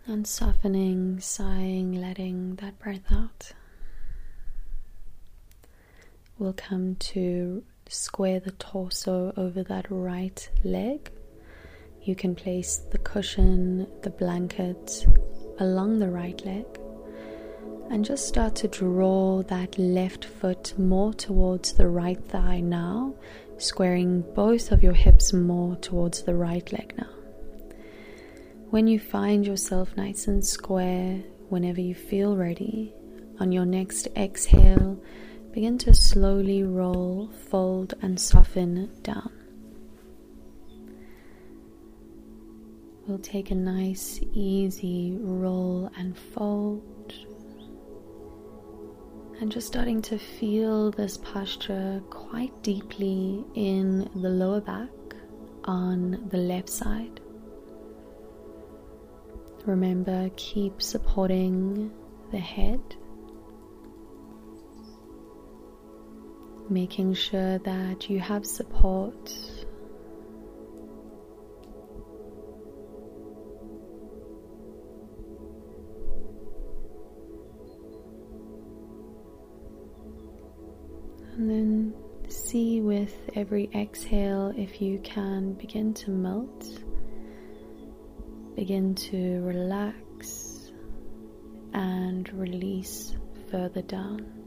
and 0.06 0.26
softening, 0.26 1.20
sighing, 1.20 1.92
letting 1.92 2.54
that 2.56 2.78
breath 2.78 3.04
out. 3.10 3.52
We'll 6.38 6.54
come 6.54 6.96
to 6.96 7.64
square 7.88 8.40
the 8.40 8.52
torso 8.52 9.32
over 9.36 9.62
that 9.64 9.86
right 9.90 10.48
leg. 10.62 11.10
You 12.02 12.14
can 12.14 12.34
place 12.34 12.78
the 12.78 12.98
cushion, 12.98 13.86
the 14.02 14.10
blanket 14.10 15.06
along 15.58 15.98
the 15.98 16.10
right 16.10 16.42
leg, 16.46 16.66
and 17.90 18.04
just 18.04 18.26
start 18.26 18.54
to 18.56 18.68
draw 18.68 19.42
that 19.42 19.78
left 19.78 20.24
foot 20.24 20.78
more 20.78 21.12
towards 21.12 21.74
the 21.74 21.88
right 21.88 22.22
thigh 22.28 22.60
now 22.60 23.14
squaring 23.58 24.22
both 24.34 24.72
of 24.72 24.82
your 24.82 24.92
hips 24.92 25.32
more 25.32 25.76
towards 25.76 26.22
the 26.22 26.34
right 26.34 26.70
leg 26.72 26.94
now. 26.98 27.10
When 28.70 28.86
you 28.86 28.98
find 28.98 29.46
yourself 29.46 29.96
nice 29.96 30.26
and 30.26 30.44
square, 30.44 31.22
whenever 31.48 31.80
you 31.80 31.94
feel 31.94 32.36
ready, 32.36 32.92
on 33.40 33.52
your 33.52 33.64
next 33.64 34.08
exhale, 34.16 35.00
begin 35.52 35.78
to 35.78 35.94
slowly 35.94 36.62
roll, 36.62 37.30
fold, 37.48 37.94
and 38.02 38.18
soften 38.20 38.90
down. 39.02 39.30
We'll 43.06 43.18
take 43.18 43.50
a 43.50 43.54
nice, 43.54 44.18
easy 44.32 45.16
roll 45.20 45.90
and 45.96 46.16
fold 46.16 46.82
and 49.40 49.50
just 49.50 49.66
starting 49.66 50.00
to 50.02 50.18
feel 50.18 50.90
this 50.92 51.16
posture 51.16 52.00
quite 52.10 52.62
deeply 52.62 53.44
in 53.54 54.08
the 54.14 54.28
lower 54.28 54.60
back 54.60 54.88
on 55.64 56.28
the 56.30 56.36
left 56.36 56.68
side. 56.68 57.20
Remember, 59.66 60.30
keep 60.36 60.80
supporting 60.82 61.90
the 62.30 62.38
head, 62.38 62.80
making 66.68 67.14
sure 67.14 67.58
that 67.58 68.10
you 68.10 68.20
have 68.20 68.44
support 68.46 69.63
And 81.44 81.50
then 81.50 81.94
see 82.30 82.80
with 82.80 83.14
every 83.34 83.68
exhale 83.74 84.54
if 84.56 84.80
you 84.80 84.98
can 85.00 85.52
begin 85.52 85.92
to 85.92 86.10
melt, 86.10 86.66
begin 88.56 88.94
to 88.94 89.42
relax, 89.42 90.72
and 91.74 92.32
release 92.32 93.14
further 93.50 93.82
down. 93.82 94.43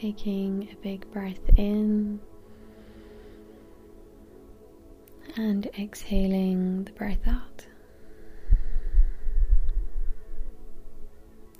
Taking 0.00 0.66
a 0.72 0.76
big 0.76 1.12
breath 1.12 1.50
in 1.58 2.20
and 5.36 5.66
exhaling 5.78 6.84
the 6.84 6.92
breath 6.92 7.28
out. 7.28 7.66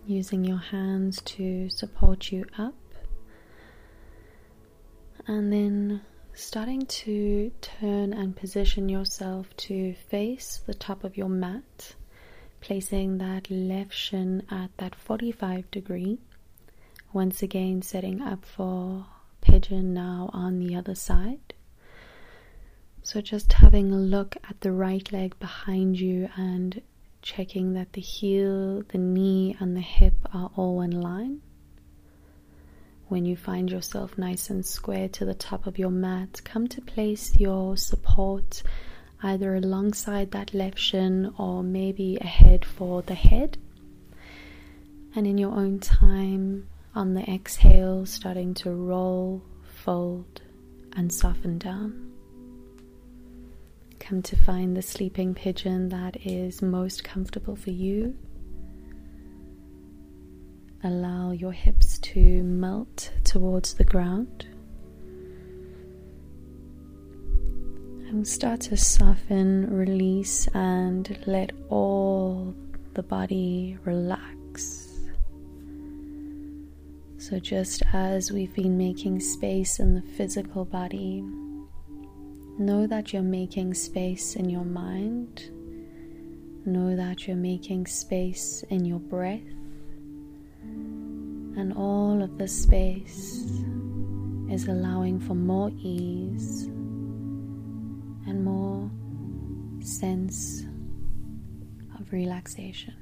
Using 0.06 0.42
your 0.42 0.56
hands 0.56 1.20
to 1.36 1.68
support 1.68 2.32
you 2.32 2.46
up, 2.56 2.78
and 5.26 5.52
then 5.52 6.00
starting 6.32 6.86
to 6.86 7.52
turn 7.60 8.14
and 8.14 8.34
position 8.34 8.88
yourself 8.88 9.54
to 9.68 9.92
face 10.08 10.62
the 10.66 10.72
top 10.72 11.04
of 11.04 11.18
your 11.18 11.28
mat, 11.28 11.94
placing 12.62 13.18
that 13.18 13.50
left 13.50 13.92
shin 13.92 14.44
at 14.50 14.70
that 14.78 14.94
45 14.94 15.70
degree 15.70 16.20
once 17.12 17.42
again, 17.42 17.82
setting 17.82 18.20
up 18.20 18.44
for 18.44 19.06
pigeon 19.40 19.92
now 19.92 20.30
on 20.32 20.58
the 20.58 20.74
other 20.74 20.94
side. 20.94 21.54
So, 23.02 23.20
just 23.20 23.52
having 23.54 23.92
a 23.92 23.96
look 23.96 24.36
at 24.48 24.60
the 24.60 24.72
right 24.72 25.10
leg 25.12 25.38
behind 25.38 25.98
you 25.98 26.28
and 26.36 26.80
checking 27.22 27.72
that 27.74 27.92
the 27.94 28.00
heel, 28.00 28.82
the 28.82 28.98
knee, 28.98 29.56
and 29.58 29.76
the 29.76 29.80
hip 29.80 30.14
are 30.32 30.50
all 30.56 30.80
in 30.82 31.00
line. 31.00 31.40
When 33.08 33.24
you 33.24 33.36
find 33.36 33.70
yourself 33.70 34.16
nice 34.16 34.50
and 34.50 34.64
square 34.64 35.08
to 35.08 35.24
the 35.24 35.34
top 35.34 35.66
of 35.66 35.78
your 35.78 35.90
mat, 35.90 36.40
come 36.44 36.68
to 36.68 36.80
place 36.80 37.36
your 37.36 37.76
support 37.76 38.62
either 39.22 39.54
alongside 39.54 40.30
that 40.30 40.54
left 40.54 40.78
shin 40.78 41.34
or 41.36 41.62
maybe 41.62 42.16
ahead 42.20 42.64
for 42.64 43.02
the 43.02 43.14
head. 43.14 43.58
And 45.14 45.26
in 45.26 45.38
your 45.38 45.52
own 45.52 45.80
time, 45.80 46.68
on 46.94 47.14
the 47.14 47.22
exhale, 47.30 48.04
starting 48.04 48.54
to 48.54 48.70
roll, 48.70 49.42
fold, 49.62 50.42
and 50.96 51.12
soften 51.12 51.58
down. 51.58 52.10
Come 54.00 54.22
to 54.22 54.36
find 54.36 54.76
the 54.76 54.82
sleeping 54.82 55.34
pigeon 55.34 55.88
that 55.90 56.16
is 56.26 56.62
most 56.62 57.04
comfortable 57.04 57.54
for 57.54 57.70
you. 57.70 58.16
Allow 60.82 61.30
your 61.32 61.52
hips 61.52 61.98
to 61.98 62.42
melt 62.42 63.12
towards 63.22 63.74
the 63.74 63.84
ground. 63.84 64.46
And 68.08 68.26
start 68.26 68.62
to 68.62 68.76
soften, 68.76 69.72
release, 69.72 70.48
and 70.48 71.16
let 71.26 71.52
all 71.68 72.52
the 72.94 73.04
body 73.04 73.78
relax 73.84 74.89
So, 77.30 77.38
just 77.38 77.84
as 77.92 78.32
we've 78.32 78.52
been 78.56 78.76
making 78.76 79.20
space 79.20 79.78
in 79.78 79.94
the 79.94 80.02
physical 80.02 80.64
body, 80.64 81.22
know 82.58 82.88
that 82.88 83.12
you're 83.12 83.22
making 83.22 83.74
space 83.74 84.34
in 84.34 84.50
your 84.50 84.64
mind. 84.64 85.48
Know 86.66 86.96
that 86.96 87.28
you're 87.28 87.36
making 87.36 87.86
space 87.86 88.64
in 88.68 88.84
your 88.84 88.98
breath. 88.98 89.46
And 90.64 91.72
all 91.76 92.20
of 92.20 92.36
the 92.36 92.48
space 92.48 93.44
is 94.50 94.66
allowing 94.66 95.20
for 95.20 95.34
more 95.34 95.70
ease 95.78 96.64
and 98.26 98.44
more 98.44 98.90
sense 99.84 100.64
of 101.96 102.12
relaxation. 102.12 102.94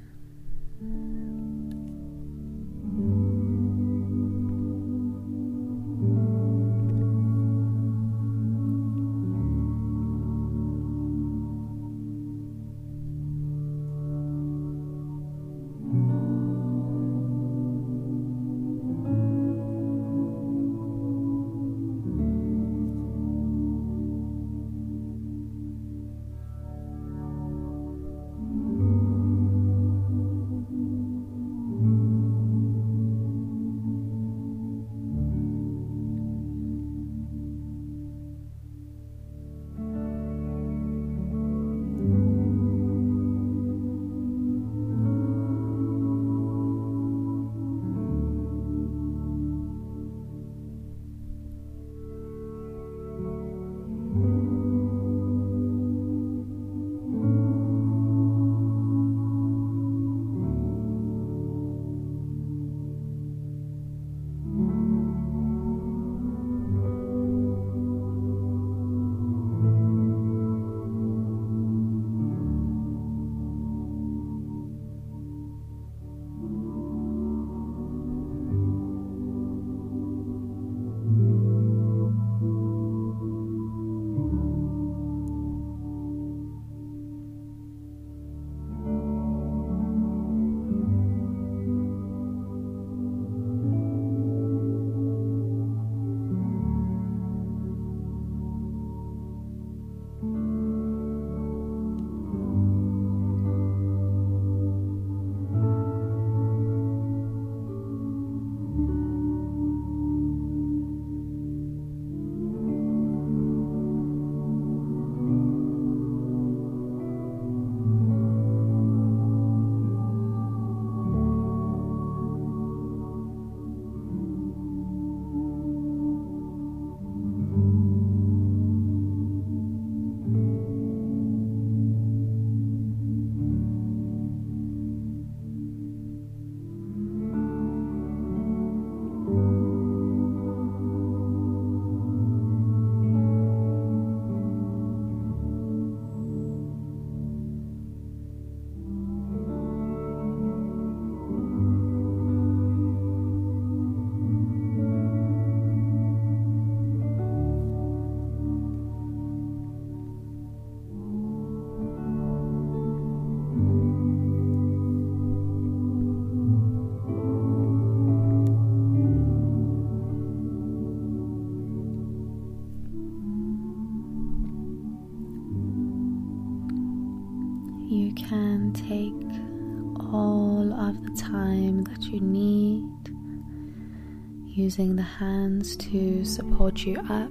Using 184.59 184.97
the 184.97 185.03
hands 185.03 185.77
to 185.77 186.25
support 186.25 186.85
you 186.85 186.99
up. 187.09 187.31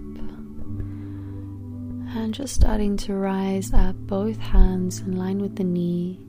And 2.16 2.34
just 2.34 2.56
starting 2.56 2.98
to 2.98 3.16
rise 3.16 3.74
up, 3.74 3.96
both 4.08 4.38
hands 4.38 5.02
in 5.02 5.18
line 5.18 5.40
with 5.40 5.56
the 5.56 5.64
knee. 5.64 6.20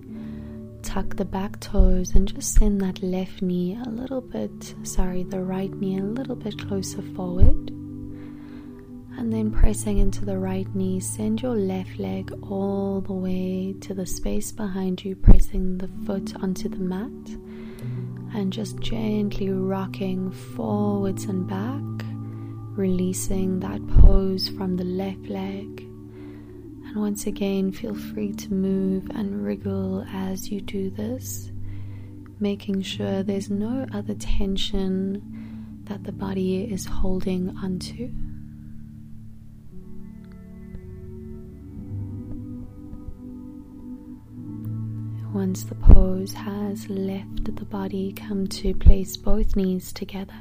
Tuck 0.83 1.17
the 1.17 1.25
back 1.25 1.61
toes 1.61 2.15
and 2.15 2.27
just 2.27 2.55
send 2.55 2.81
that 2.81 3.03
left 3.03 3.43
knee 3.43 3.79
a 3.87 3.89
little 3.89 4.21
bit, 4.21 4.75
sorry, 4.83 5.23
the 5.23 5.41
right 5.41 5.73
knee 5.75 5.99
a 5.99 6.05
little 6.05 6.37
bit 6.37 6.59
closer 6.67 7.03
forward. 7.15 7.78
And 9.29 9.37
then 9.37 9.51
pressing 9.51 9.99
into 9.99 10.25
the 10.25 10.39
right 10.39 10.75
knee, 10.75 11.01
send 11.01 11.43
your 11.43 11.55
left 11.55 11.99
leg 11.99 12.33
all 12.49 13.03
the 13.03 13.13
way 13.13 13.75
to 13.83 13.93
the 13.93 14.07
space 14.07 14.53
behind 14.53 15.05
you, 15.05 15.17
pressing 15.17 15.77
the 15.77 15.91
foot 16.07 16.35
onto 16.43 16.67
the 16.67 16.79
mat 16.79 17.11
and 18.35 18.51
just 18.51 18.81
gently 18.81 19.51
rocking 19.51 20.31
forwards 20.31 21.25
and 21.25 21.47
back, 21.47 22.07
releasing 22.75 23.61
that 23.61 23.87
pose 24.01 24.49
from 24.49 24.79
the 24.79 24.85
left 24.85 25.27
leg. 25.27 25.83
And 25.83 26.97
once 26.97 27.27
again, 27.27 27.71
feel 27.71 27.95
free 27.95 28.33
to 28.33 28.55
move 28.55 29.11
and 29.11 29.45
wriggle 29.45 30.07
as 30.11 30.51
you 30.51 30.63
do 30.63 30.89
this, 30.89 31.53
making 32.41 32.81
sure 32.81 33.23
there's 33.23 33.51
no 33.51 33.85
other 33.93 34.15
tension 34.15 35.83
that 35.85 36.05
the 36.05 36.13
body 36.13 36.65
is 36.65 36.87
holding 36.87 37.55
onto. 37.59 38.11
Once 45.39 45.63
the 45.63 45.75
pose 45.77 46.33
has 46.33 46.91
left 46.91 47.55
the 47.55 47.65
body, 47.65 48.13
come 48.13 48.45
to 48.49 48.75
place 48.75 49.17
both 49.17 49.55
knees 49.55 49.93
together. 49.93 50.35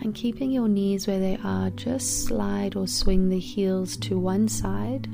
And 0.00 0.14
keeping 0.14 0.50
your 0.50 0.66
knees 0.66 1.06
where 1.06 1.20
they 1.20 1.38
are, 1.44 1.68
just 1.68 2.24
slide 2.24 2.74
or 2.74 2.86
swing 2.86 3.28
the 3.28 3.38
heels 3.38 3.98
to 3.98 4.18
one 4.18 4.48
side 4.48 5.08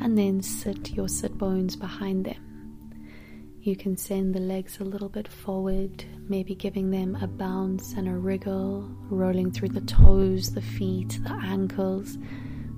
and 0.00 0.16
then 0.16 0.40
sit 0.40 0.92
your 0.92 1.08
sit 1.08 1.36
bones 1.36 1.74
behind 1.74 2.24
them. 2.24 3.56
You 3.62 3.74
can 3.74 3.96
send 3.96 4.32
the 4.32 4.40
legs 4.40 4.78
a 4.78 4.84
little 4.84 5.08
bit 5.08 5.26
forward, 5.26 6.04
maybe 6.28 6.54
giving 6.54 6.92
them 6.92 7.16
a 7.16 7.26
bounce 7.26 7.94
and 7.94 8.06
a 8.06 8.14
wriggle, 8.14 8.88
rolling 9.08 9.50
through 9.50 9.70
the 9.70 9.80
toes, 9.80 10.52
the 10.52 10.62
feet, 10.62 11.18
the 11.24 11.32
ankles. 11.32 12.16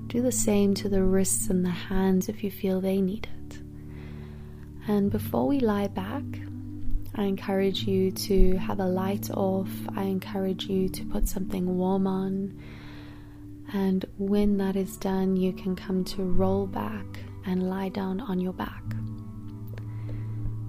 Do 0.06 0.22
the 0.22 0.32
same 0.32 0.72
to 0.76 0.88
the 0.88 1.04
wrists 1.04 1.50
and 1.50 1.62
the 1.62 1.68
hands 1.68 2.30
if 2.30 2.42
you 2.42 2.50
feel 2.50 2.80
they 2.80 3.02
need 3.02 3.24
it. 3.24 3.41
And 4.88 5.10
before 5.10 5.46
we 5.46 5.60
lie 5.60 5.88
back, 5.88 6.24
I 7.14 7.24
encourage 7.24 7.86
you 7.86 8.10
to 8.10 8.56
have 8.56 8.80
a 8.80 8.86
light 8.86 9.30
off. 9.30 9.70
I 9.96 10.04
encourage 10.04 10.64
you 10.64 10.88
to 10.88 11.04
put 11.04 11.28
something 11.28 11.78
warm 11.78 12.06
on. 12.06 12.58
And 13.72 14.04
when 14.18 14.56
that 14.58 14.76
is 14.76 14.96
done, 14.96 15.36
you 15.36 15.52
can 15.52 15.76
come 15.76 16.04
to 16.04 16.22
roll 16.22 16.66
back 16.66 17.06
and 17.46 17.68
lie 17.68 17.90
down 17.90 18.20
on 18.20 18.40
your 18.40 18.52
back. 18.52 18.82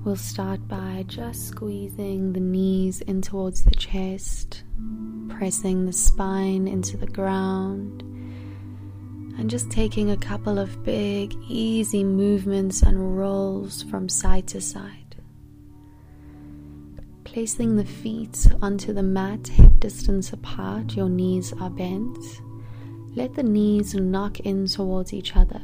We'll 0.04 0.16
start 0.18 0.68
by 0.68 1.06
just 1.08 1.48
squeezing 1.48 2.34
the 2.34 2.40
knees 2.42 3.00
in 3.02 3.22
towards 3.22 3.64
the 3.64 3.72
chest, 3.72 4.64
pressing 5.30 5.86
the 5.86 5.94
spine 5.94 6.68
into 6.68 6.98
the 6.98 7.08
ground, 7.08 8.04
and 9.44 9.50
just 9.50 9.70
taking 9.70 10.10
a 10.10 10.16
couple 10.16 10.58
of 10.58 10.86
big, 10.86 11.36
easy 11.50 12.02
movements 12.02 12.82
and 12.82 13.18
rolls 13.18 13.84
from 13.84 14.08
side 14.08 14.48
to 14.48 14.62
side. 14.62 15.18
Placing 17.26 17.76
the 17.76 17.84
feet 17.84 18.48
onto 18.62 18.94
the 18.94 19.04
mat 19.04 19.50
hip 19.50 19.82
distance 19.82 20.32
apart, 20.32 20.96
your 20.96 21.10
knees 21.10 21.52
are 21.60 21.70
bent. 21.70 22.18
Let 23.18 23.34
the 23.34 23.44
knees 23.44 23.94
knock 23.94 24.40
in 24.40 24.66
towards 24.66 25.12
each 25.12 25.36
other. 25.36 25.62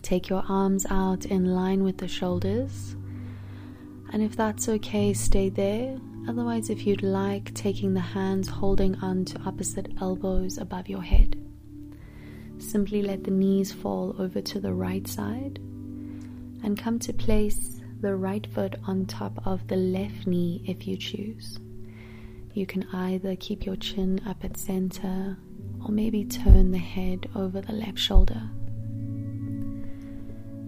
Take 0.00 0.30
your 0.30 0.42
arms 0.48 0.86
out 0.88 1.26
in 1.26 1.54
line 1.54 1.84
with 1.84 1.98
the 1.98 2.08
shoulders. 2.08 2.96
And 4.10 4.22
if 4.22 4.36
that's 4.36 4.70
okay, 4.70 5.12
stay 5.12 5.50
there. 5.50 5.98
Otherwise, 6.26 6.70
if 6.70 6.86
you'd 6.86 7.02
like, 7.02 7.52
taking 7.52 7.92
the 7.92 8.00
hands 8.00 8.48
holding 8.48 8.94
on 9.00 9.26
to 9.26 9.40
opposite 9.42 9.92
elbows 10.00 10.56
above 10.56 10.88
your 10.88 11.02
head. 11.02 11.41
Simply 12.72 13.02
let 13.02 13.24
the 13.24 13.30
knees 13.30 13.70
fall 13.70 14.16
over 14.18 14.40
to 14.40 14.58
the 14.58 14.72
right 14.72 15.06
side 15.06 15.58
and 16.62 16.78
come 16.78 16.98
to 17.00 17.12
place 17.12 17.82
the 18.00 18.16
right 18.16 18.46
foot 18.46 18.76
on 18.86 19.04
top 19.04 19.46
of 19.46 19.68
the 19.68 19.76
left 19.76 20.26
knee 20.26 20.64
if 20.66 20.86
you 20.86 20.96
choose. 20.96 21.58
You 22.54 22.64
can 22.64 22.84
either 22.94 23.36
keep 23.36 23.66
your 23.66 23.76
chin 23.76 24.22
up 24.26 24.42
at 24.42 24.56
center 24.56 25.36
or 25.84 25.90
maybe 25.90 26.24
turn 26.24 26.70
the 26.70 26.78
head 26.78 27.28
over 27.34 27.60
the 27.60 27.74
left 27.74 27.98
shoulder. 27.98 28.40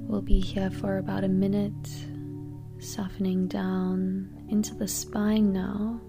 We'll 0.07 0.21
be 0.21 0.41
here 0.41 0.71
for 0.71 0.99
about 0.99 1.25
a 1.25 1.29
minute, 1.29 1.89
softening 2.81 3.49
down 3.49 4.29
into 4.51 4.75
the 4.75 4.89
spine 4.89 5.55
now. 5.55 6.03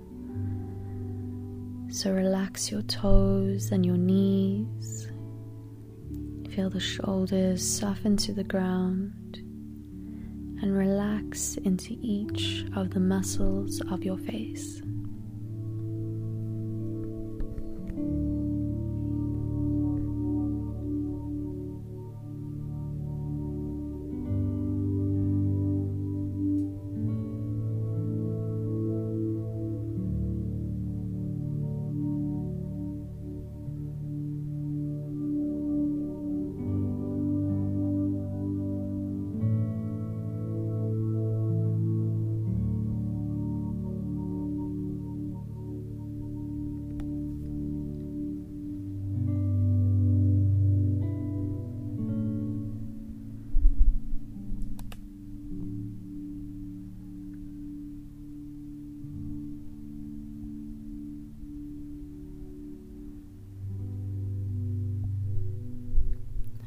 So 1.89 2.11
relax 2.11 2.69
your 2.69 2.81
toes 2.81 3.71
and 3.71 3.85
your 3.85 3.95
knees. 3.95 5.04
Feel 6.55 6.69
the 6.69 6.79
shoulders 6.79 7.67
soften 7.67 8.15
to 8.15 8.31
the 8.31 8.45
ground 8.45 9.39
and 10.61 10.73
relax 10.73 11.57
into 11.57 11.97
each 12.01 12.63
of 12.77 12.91
the 12.91 12.99
muscles 13.01 13.81
of 13.91 14.05
your 14.05 14.17
face. 14.17 14.81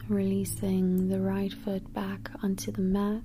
Releasing 0.08 1.08
the 1.10 1.20
right 1.20 1.52
foot 1.52 1.92
back 1.92 2.30
onto 2.42 2.72
the 2.72 2.80
mat. 2.80 3.22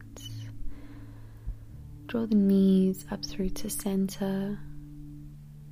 Draw 2.08 2.26
the 2.26 2.36
knees 2.36 3.06
up 3.10 3.24
through 3.24 3.52
to 3.52 3.70
center 3.70 4.60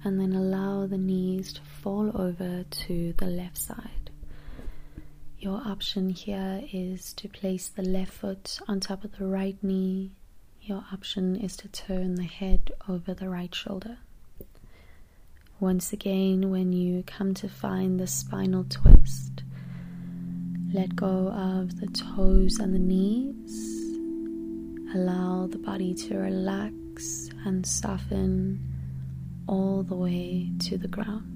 and 0.06 0.20
then 0.20 0.32
allow 0.32 0.88
the 0.88 0.98
knees 0.98 1.52
to 1.54 1.62
fall 1.82 2.12
over 2.20 2.64
to 2.64 3.14
the 3.18 3.26
left 3.26 3.58
side. 3.58 4.10
Your 5.38 5.62
option 5.66 6.12
here 6.12 6.64
is 6.72 7.12
to 7.16 7.28
place 7.28 7.68
the 7.68 7.84
left 7.84 8.14
foot 8.14 8.62
on 8.70 8.80
top 8.80 9.04
of 9.04 9.18
the 9.18 9.26
right 9.26 9.62
knee. 9.62 10.16
Your 10.62 10.86
option 10.94 11.36
is 11.36 11.58
to 11.58 11.68
turn 11.68 12.16
the 12.16 12.24
head 12.24 12.72
over 12.88 13.14
the 13.14 13.28
right 13.28 13.54
shoulder. 13.54 13.98
Once 15.60 15.92
again, 15.92 16.50
when 16.50 16.72
you 16.72 17.04
come 17.04 17.34
to 17.34 17.50
find 17.50 18.00
the 18.00 18.08
spinal 18.08 18.64
twist, 18.64 19.41
let 20.74 20.96
go 20.96 21.28
of 21.30 21.80
the 21.82 21.88
toes 21.88 22.60
and 22.60 22.74
the 22.74 22.80
knees. 22.80 23.56
Allow 24.96 25.48
the 25.48 25.58
body 25.58 25.94
to 25.94 26.18
relax 26.18 27.30
and 27.46 27.66
soften 27.66 28.60
all 29.48 29.84
the 29.84 29.96
way 29.96 30.52
to 30.60 30.78
the 30.78 30.88
ground. 30.88 31.31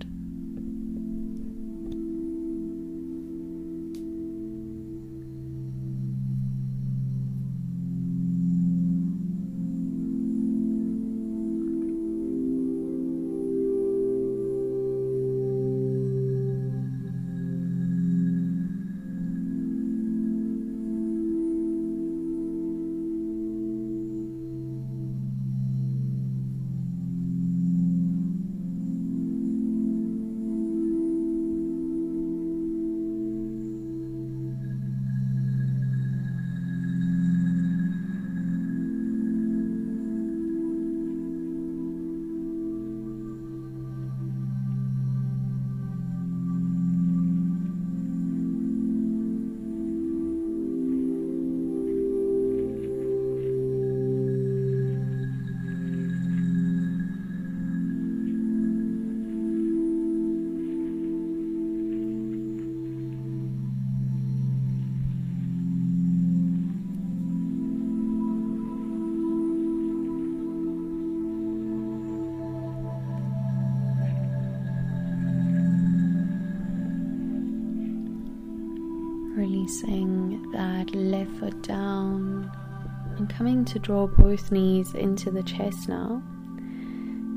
To 83.75 83.79
draw 83.79 84.07
both 84.07 84.53
knees 84.53 84.93
into 84.93 85.29
the 85.29 85.43
chest 85.43 85.89
now. 85.89 86.23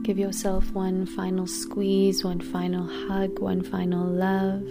Give 0.05 0.20
yourself 0.20 0.70
one 0.70 1.05
final 1.05 1.49
squeeze, 1.49 2.22
one 2.22 2.41
final 2.41 2.86
hug, 2.86 3.41
one 3.41 3.61
final 3.61 4.07
love. 4.07 4.62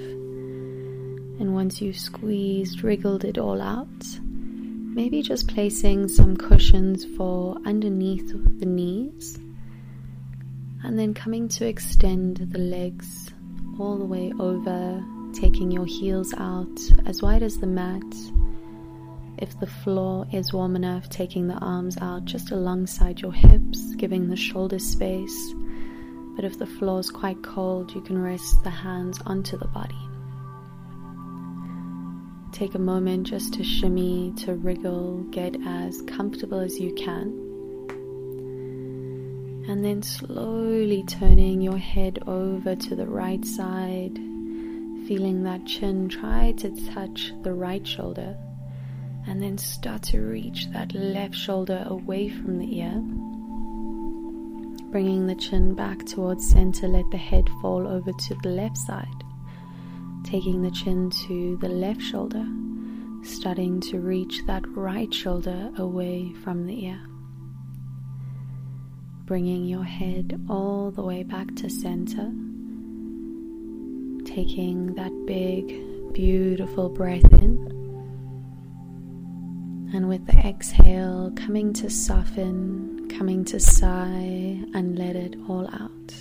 And 1.42 1.54
once 1.54 1.82
you've 1.82 2.00
squeezed, 2.00 2.86
wriggled 2.86 3.26
it 3.26 3.38
all 3.38 3.62
out, 3.62 4.02
maybe 4.22 5.22
just 5.22 5.50
placing 5.50 6.08
some 6.08 6.38
cushions 6.38 7.04
for 7.18 7.58
underneath 7.66 8.32
the 8.62 8.66
knees. 8.66 9.38
And 10.86 10.98
then 10.98 11.14
coming 11.14 11.50
to 11.50 11.68
extend 11.68 12.38
the 12.38 12.60
legs 12.60 13.34
all 13.78 13.98
the 13.98 14.06
way 14.06 14.32
over 14.40 15.04
taking 15.34 15.70
your 15.70 15.86
heels 15.86 16.34
out 16.38 16.80
as 17.06 17.22
wide 17.22 17.44
as 17.44 17.58
the 17.58 17.68
mat 17.68 18.06
If 19.40 19.60
the 19.60 19.68
floor 19.68 20.26
is 20.34 20.52
warm 20.52 20.76
enough, 20.76 21.10
taking 21.10 21.48
the 21.48 21.60
arms 21.60 21.96
out 22.02 22.26
just 22.26 22.50
alongside 22.50 23.22
your 23.22 23.34
hips, 23.34 23.94
giving 23.96 24.30
the 24.30 24.36
shoulders 24.36 24.84
space. 24.84 25.54
But 26.36 26.44
if 26.44 26.58
the 26.58 26.66
floor 26.66 27.00
is 27.00 27.12
quite 27.12 27.44
cold, 27.44 27.94
you 27.94 28.02
can 28.02 28.20
rest 28.22 28.64
the 28.64 28.72
hands 28.72 29.20
onto 29.28 29.56
the 29.56 29.68
body. 29.68 29.96
Take 32.52 32.74
a 32.74 32.80
moment 32.80 33.28
just 33.28 33.54
to 33.54 33.64
shimmy, 33.64 34.34
to 34.38 34.56
wriggle, 34.56 35.20
get 35.30 35.56
as 35.68 36.02
comfortable 36.08 36.60
as 36.60 36.80
you 36.80 36.96
can. 36.96 37.28
And 39.70 39.86
then 39.86 40.02
slowly 40.02 41.04
turning 41.04 41.62
your 41.62 41.78
head 41.78 42.20
over 42.26 42.76
to 42.76 42.96
the 42.96 43.06
right 43.06 43.46
side, 43.46 44.16
feeling 45.08 45.44
that 45.44 45.68
chin 45.68 46.10
try 46.10 46.54
to 46.58 46.72
touch 46.88 47.34
the 47.44 47.54
right 47.54 47.86
shoulder. 47.86 48.36
And 49.28 49.42
then 49.42 49.58
start 49.58 50.04
to 50.04 50.22
reach 50.22 50.68
that 50.72 50.94
left 50.94 51.36
shoulder 51.36 51.84
away 51.86 52.30
from 52.30 52.58
the 52.58 52.80
ear. 52.80 53.02
Bringing 54.92 55.28
the 55.28 55.36
chin 55.36 55.76
back 55.76 56.06
towards 56.06 56.50
center, 56.50 56.88
let 56.88 57.10
the 57.12 57.18
head 57.18 57.50
fall 57.62 57.88
over 57.88 58.12
to 58.12 58.36
the 58.42 58.50
left 58.50 58.78
side. 58.78 59.24
Taking 60.24 60.62
the 60.62 60.72
chin 60.72 61.10
to 61.28 61.58
the 61.58 61.70
left 61.70 62.02
shoulder, 62.02 62.46
starting 63.24 63.82
to 63.82 64.00
reach 64.00 64.42
that 64.48 64.68
right 64.70 65.14
shoulder 65.14 65.72
away 65.78 66.34
from 66.44 66.66
the 66.66 66.86
ear 66.86 67.00
bringing 69.28 69.66
your 69.66 69.84
head 69.84 70.42
all 70.50 70.90
the 70.90 71.02
way 71.02 71.22
back 71.22 71.54
to 71.54 71.70
center, 71.70 72.32
taking 74.24 74.96
that 74.96 75.12
big, 75.28 76.14
beautiful 76.14 76.88
breath 76.88 77.34
in. 77.34 77.77
And 79.94 80.10
with 80.10 80.26
the 80.26 80.38
exhale, 80.38 81.32
coming 81.36 81.74
to 81.74 81.90
soften, 81.90 83.10
coming 83.10 83.46
to 83.46 83.60
sigh, 83.60 84.60
and 84.74 84.98
let 84.98 85.16
it 85.16 85.36
all 85.48 85.68
out. 85.68 86.16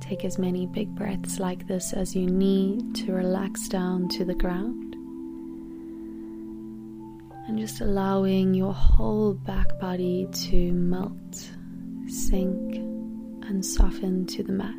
Take 0.00 0.24
as 0.24 0.38
many 0.38 0.66
big 0.66 0.94
breaths 0.94 1.40
like 1.40 1.66
this 1.66 1.92
as 1.92 2.14
you 2.14 2.26
need 2.26 2.94
to 2.96 3.12
relax 3.12 3.68
down 3.68 4.08
to 4.10 4.24
the 4.24 4.34
ground 4.34 4.86
and 7.46 7.58
just 7.58 7.80
allowing 7.80 8.54
your 8.54 8.72
whole 8.72 9.34
back 9.34 9.78
body 9.78 10.26
to 10.32 10.72
melt, 10.72 11.50
sink, 12.08 12.76
and 13.46 13.64
soften 13.64 14.26
to 14.26 14.42
the 14.42 14.52
mat. 14.52 14.74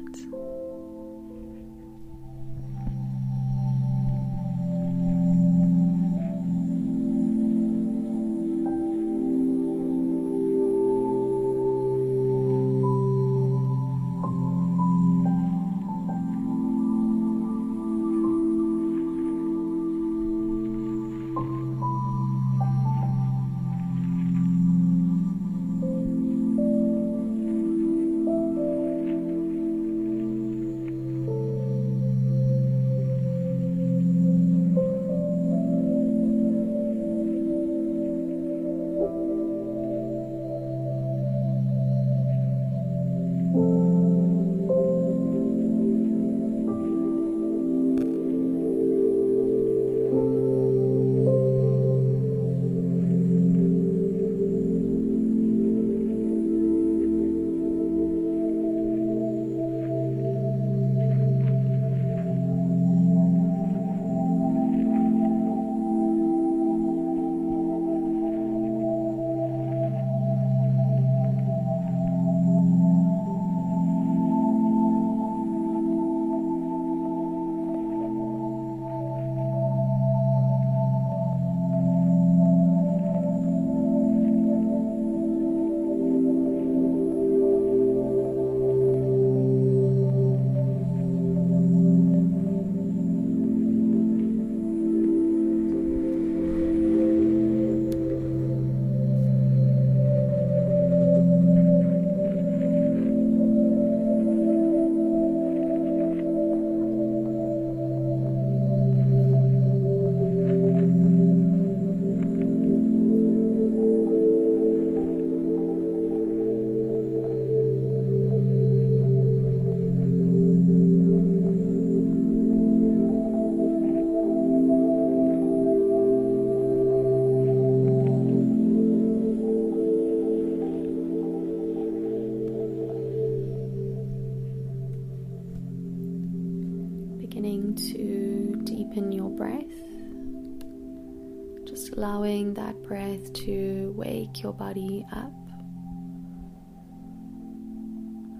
Your 144.42 144.54
body 144.54 145.06
up. 145.12 145.34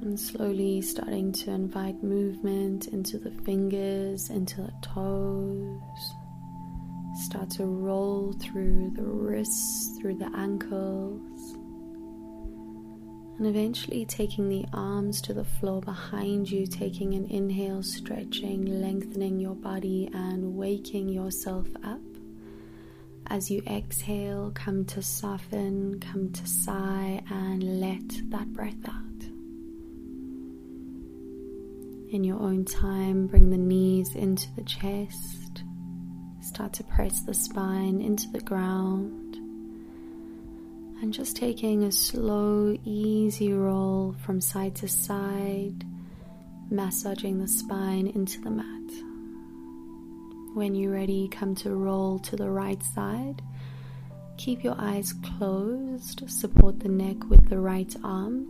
And 0.02 0.20
slowly 0.20 0.82
starting 0.82 1.32
to 1.34 1.52
invite 1.52 2.02
movement 2.04 2.88
into 2.88 3.18
the 3.18 3.32
fingers, 3.44 4.30
into 4.30 4.62
the 4.62 4.74
toes. 4.82 6.14
Start 7.26 7.50
to 7.52 7.66
roll 7.66 8.34
through 8.40 8.92
the 8.96 9.04
wrists, 9.04 9.98
through 10.00 10.18
the 10.18 10.32
ankles. 10.36 11.56
And 13.38 13.46
eventually 13.48 14.06
taking 14.06 14.50
the 14.50 14.66
arms 14.74 15.22
to 15.22 15.34
the 15.34 15.44
floor 15.44 15.82
behind 15.82 16.50
you, 16.50 16.66
taking 16.66 17.14
an 17.14 17.26
inhale, 17.26 17.84
stretching, 17.84 18.66
lengthening 18.66 19.40
your 19.40 19.56
body, 19.56 20.10
and 20.14 20.56
waking 20.56 21.10
yourself 21.10 21.68
up. 21.84 22.00
As 23.38 23.52
you 23.52 23.62
exhale, 23.68 24.52
come 24.56 24.84
to 24.86 25.00
soften, 25.04 26.00
come 26.00 26.32
to 26.32 26.48
sigh, 26.48 27.22
and 27.30 27.80
let 27.80 28.32
that 28.32 28.52
breath 28.52 28.84
out. 28.88 29.22
In 32.10 32.24
your 32.24 32.40
own 32.40 32.66
time, 32.66 33.28
bring 33.28 33.52
the 33.52 33.58
knees 33.60 34.16
into 34.16 34.52
the 34.56 34.64
chest. 34.64 35.62
Start 36.42 36.74
to 36.74 36.84
press 36.86 37.22
the 37.22 37.34
spine 37.36 38.02
into 38.02 38.28
the 38.32 38.40
ground. 38.40 39.36
And 41.00 41.14
just 41.14 41.36
taking 41.36 41.84
a 41.84 41.92
slow, 41.92 42.76
easy 42.86 43.54
roll 43.54 44.16
from 44.18 44.42
side 44.42 44.74
to 44.78 44.88
side, 44.88 45.86
massaging 46.72 47.38
the 47.38 47.48
spine 47.48 48.08
into 48.08 48.42
the 48.42 48.50
mat. 48.50 49.07
When 50.58 50.74
you're 50.74 50.94
ready, 50.94 51.28
come 51.28 51.54
to 51.58 51.76
roll 51.76 52.18
to 52.18 52.36
the 52.36 52.50
right 52.50 52.82
side. 52.82 53.44
Keep 54.38 54.64
your 54.64 54.74
eyes 54.80 55.14
closed, 55.14 56.28
support 56.28 56.80
the 56.80 56.90
neck 56.90 57.30
with 57.30 57.48
the 57.48 57.60
right 57.60 57.96
arm. 58.04 58.48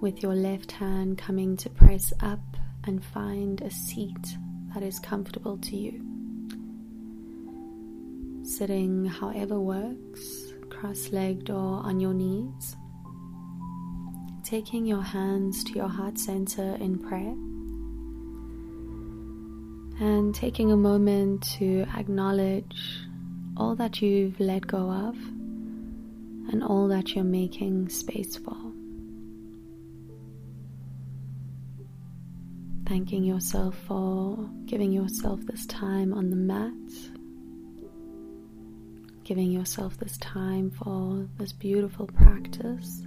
With 0.00 0.22
your 0.22 0.36
left 0.36 0.70
hand 0.70 1.18
coming 1.18 1.56
to 1.56 1.68
press 1.68 2.12
up 2.20 2.38
and 2.84 3.04
find 3.04 3.60
a 3.62 3.72
seat 3.72 4.36
that 4.72 4.84
is 4.84 5.00
comfortable 5.00 5.58
to 5.58 5.76
you. 5.76 6.00
sitting 8.44 9.06
however 9.06 9.58
works, 9.58 10.52
cross 10.70 11.10
legged 11.10 11.50
or 11.50 11.82
on 11.82 11.98
your 11.98 12.14
knees. 12.14 12.76
Taking 14.44 14.86
your 14.86 15.02
hands 15.02 15.64
to 15.64 15.72
your 15.72 15.88
heart 15.88 16.18
center 16.18 16.76
in 16.76 17.00
prayer. 17.00 17.34
And 20.00 20.34
taking 20.34 20.72
a 20.72 20.76
moment 20.76 21.42
to 21.58 21.86
acknowledge 21.96 23.06
all 23.56 23.76
that 23.76 24.02
you've 24.02 24.38
let 24.40 24.66
go 24.66 24.90
of 24.90 25.16
and 26.50 26.62
all 26.62 26.88
that 26.88 27.14
you're 27.14 27.24
making 27.24 27.88
space 27.88 28.36
for. 28.36 28.56
Thanking 32.86 33.24
yourself 33.24 33.76
for 33.86 34.50
giving 34.66 34.92
yourself 34.92 35.40
this 35.46 35.64
time 35.66 36.12
on 36.12 36.28
the 36.28 36.36
mat, 36.36 36.72
giving 39.24 39.50
yourself 39.50 39.96
this 39.96 40.18
time 40.18 40.70
for 40.70 41.26
this 41.38 41.52
beautiful 41.52 42.06
practice. 42.08 43.06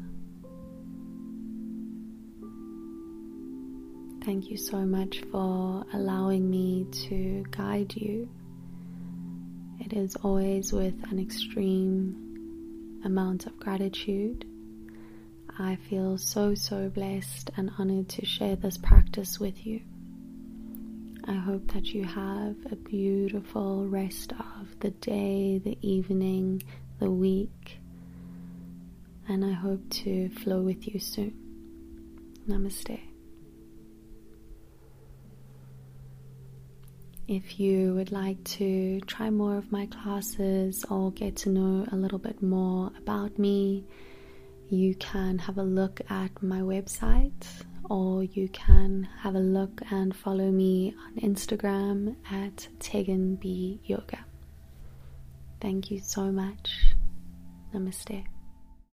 Thank 4.27 4.49
you 4.49 4.57
so 4.57 4.79
much 4.79 5.21
for 5.31 5.85
allowing 5.93 6.49
me 6.49 6.85
to 7.07 7.45
guide 7.49 7.95
you. 7.95 8.27
It 9.79 9.93
is 9.93 10.17
always 10.17 10.73
with 10.73 10.95
an 11.09 11.17
extreme 11.17 12.99
amount 13.05 13.45
of 13.45 13.57
gratitude 13.57 14.45
I 15.57 15.77
feel 15.77 16.17
so, 16.17 16.55
so 16.55 16.89
blessed 16.89 17.51
and 17.55 17.71
honored 17.77 18.09
to 18.09 18.25
share 18.25 18.57
this 18.57 18.77
practice 18.77 19.39
with 19.39 19.65
you. 19.65 19.79
I 21.23 21.35
hope 21.35 21.71
that 21.71 21.85
you 21.85 22.03
have 22.03 22.57
a 22.69 22.75
beautiful 22.75 23.87
rest 23.87 24.33
of 24.33 24.77
the 24.81 24.91
day, 24.91 25.59
the 25.63 25.77
evening, 25.81 26.63
the 26.99 27.09
week, 27.09 27.79
and 29.29 29.45
I 29.45 29.53
hope 29.53 29.89
to 30.03 30.27
flow 30.31 30.59
with 30.59 30.85
you 30.85 30.99
soon. 30.99 31.33
Namaste. 32.45 33.06
If 37.27 37.59
you 37.59 37.93
would 37.95 38.13
like 38.13 38.41
to 38.55 39.01
try 39.01 39.29
more 39.29 39.57
of 39.57 39.69
my 39.69 39.87
classes 39.87 40.85
or 40.89 41.11
get 41.11 41.35
to 41.37 41.49
know 41.49 41.85
a 41.91 41.95
little 41.95 42.19
bit 42.19 42.41
more 42.41 42.89
about 42.97 43.37
me, 43.37 43.83
you 44.69 44.95
can 44.95 45.37
have 45.39 45.57
a 45.57 45.63
look 45.63 45.99
at 46.09 46.41
my 46.41 46.61
website 46.61 47.45
or 47.89 48.23
you 48.23 48.47
can 48.49 49.09
have 49.19 49.35
a 49.35 49.39
look 49.39 49.81
and 49.91 50.15
follow 50.15 50.49
me 50.51 50.95
on 51.05 51.15
Instagram 51.15 52.15
at 52.31 52.69
Tegan 52.79 53.35
B 53.35 53.81
Yoga. 53.83 54.19
Thank 55.59 55.91
you 55.91 55.99
so 55.99 56.31
much. 56.31 56.93
Namaste. 57.73 58.23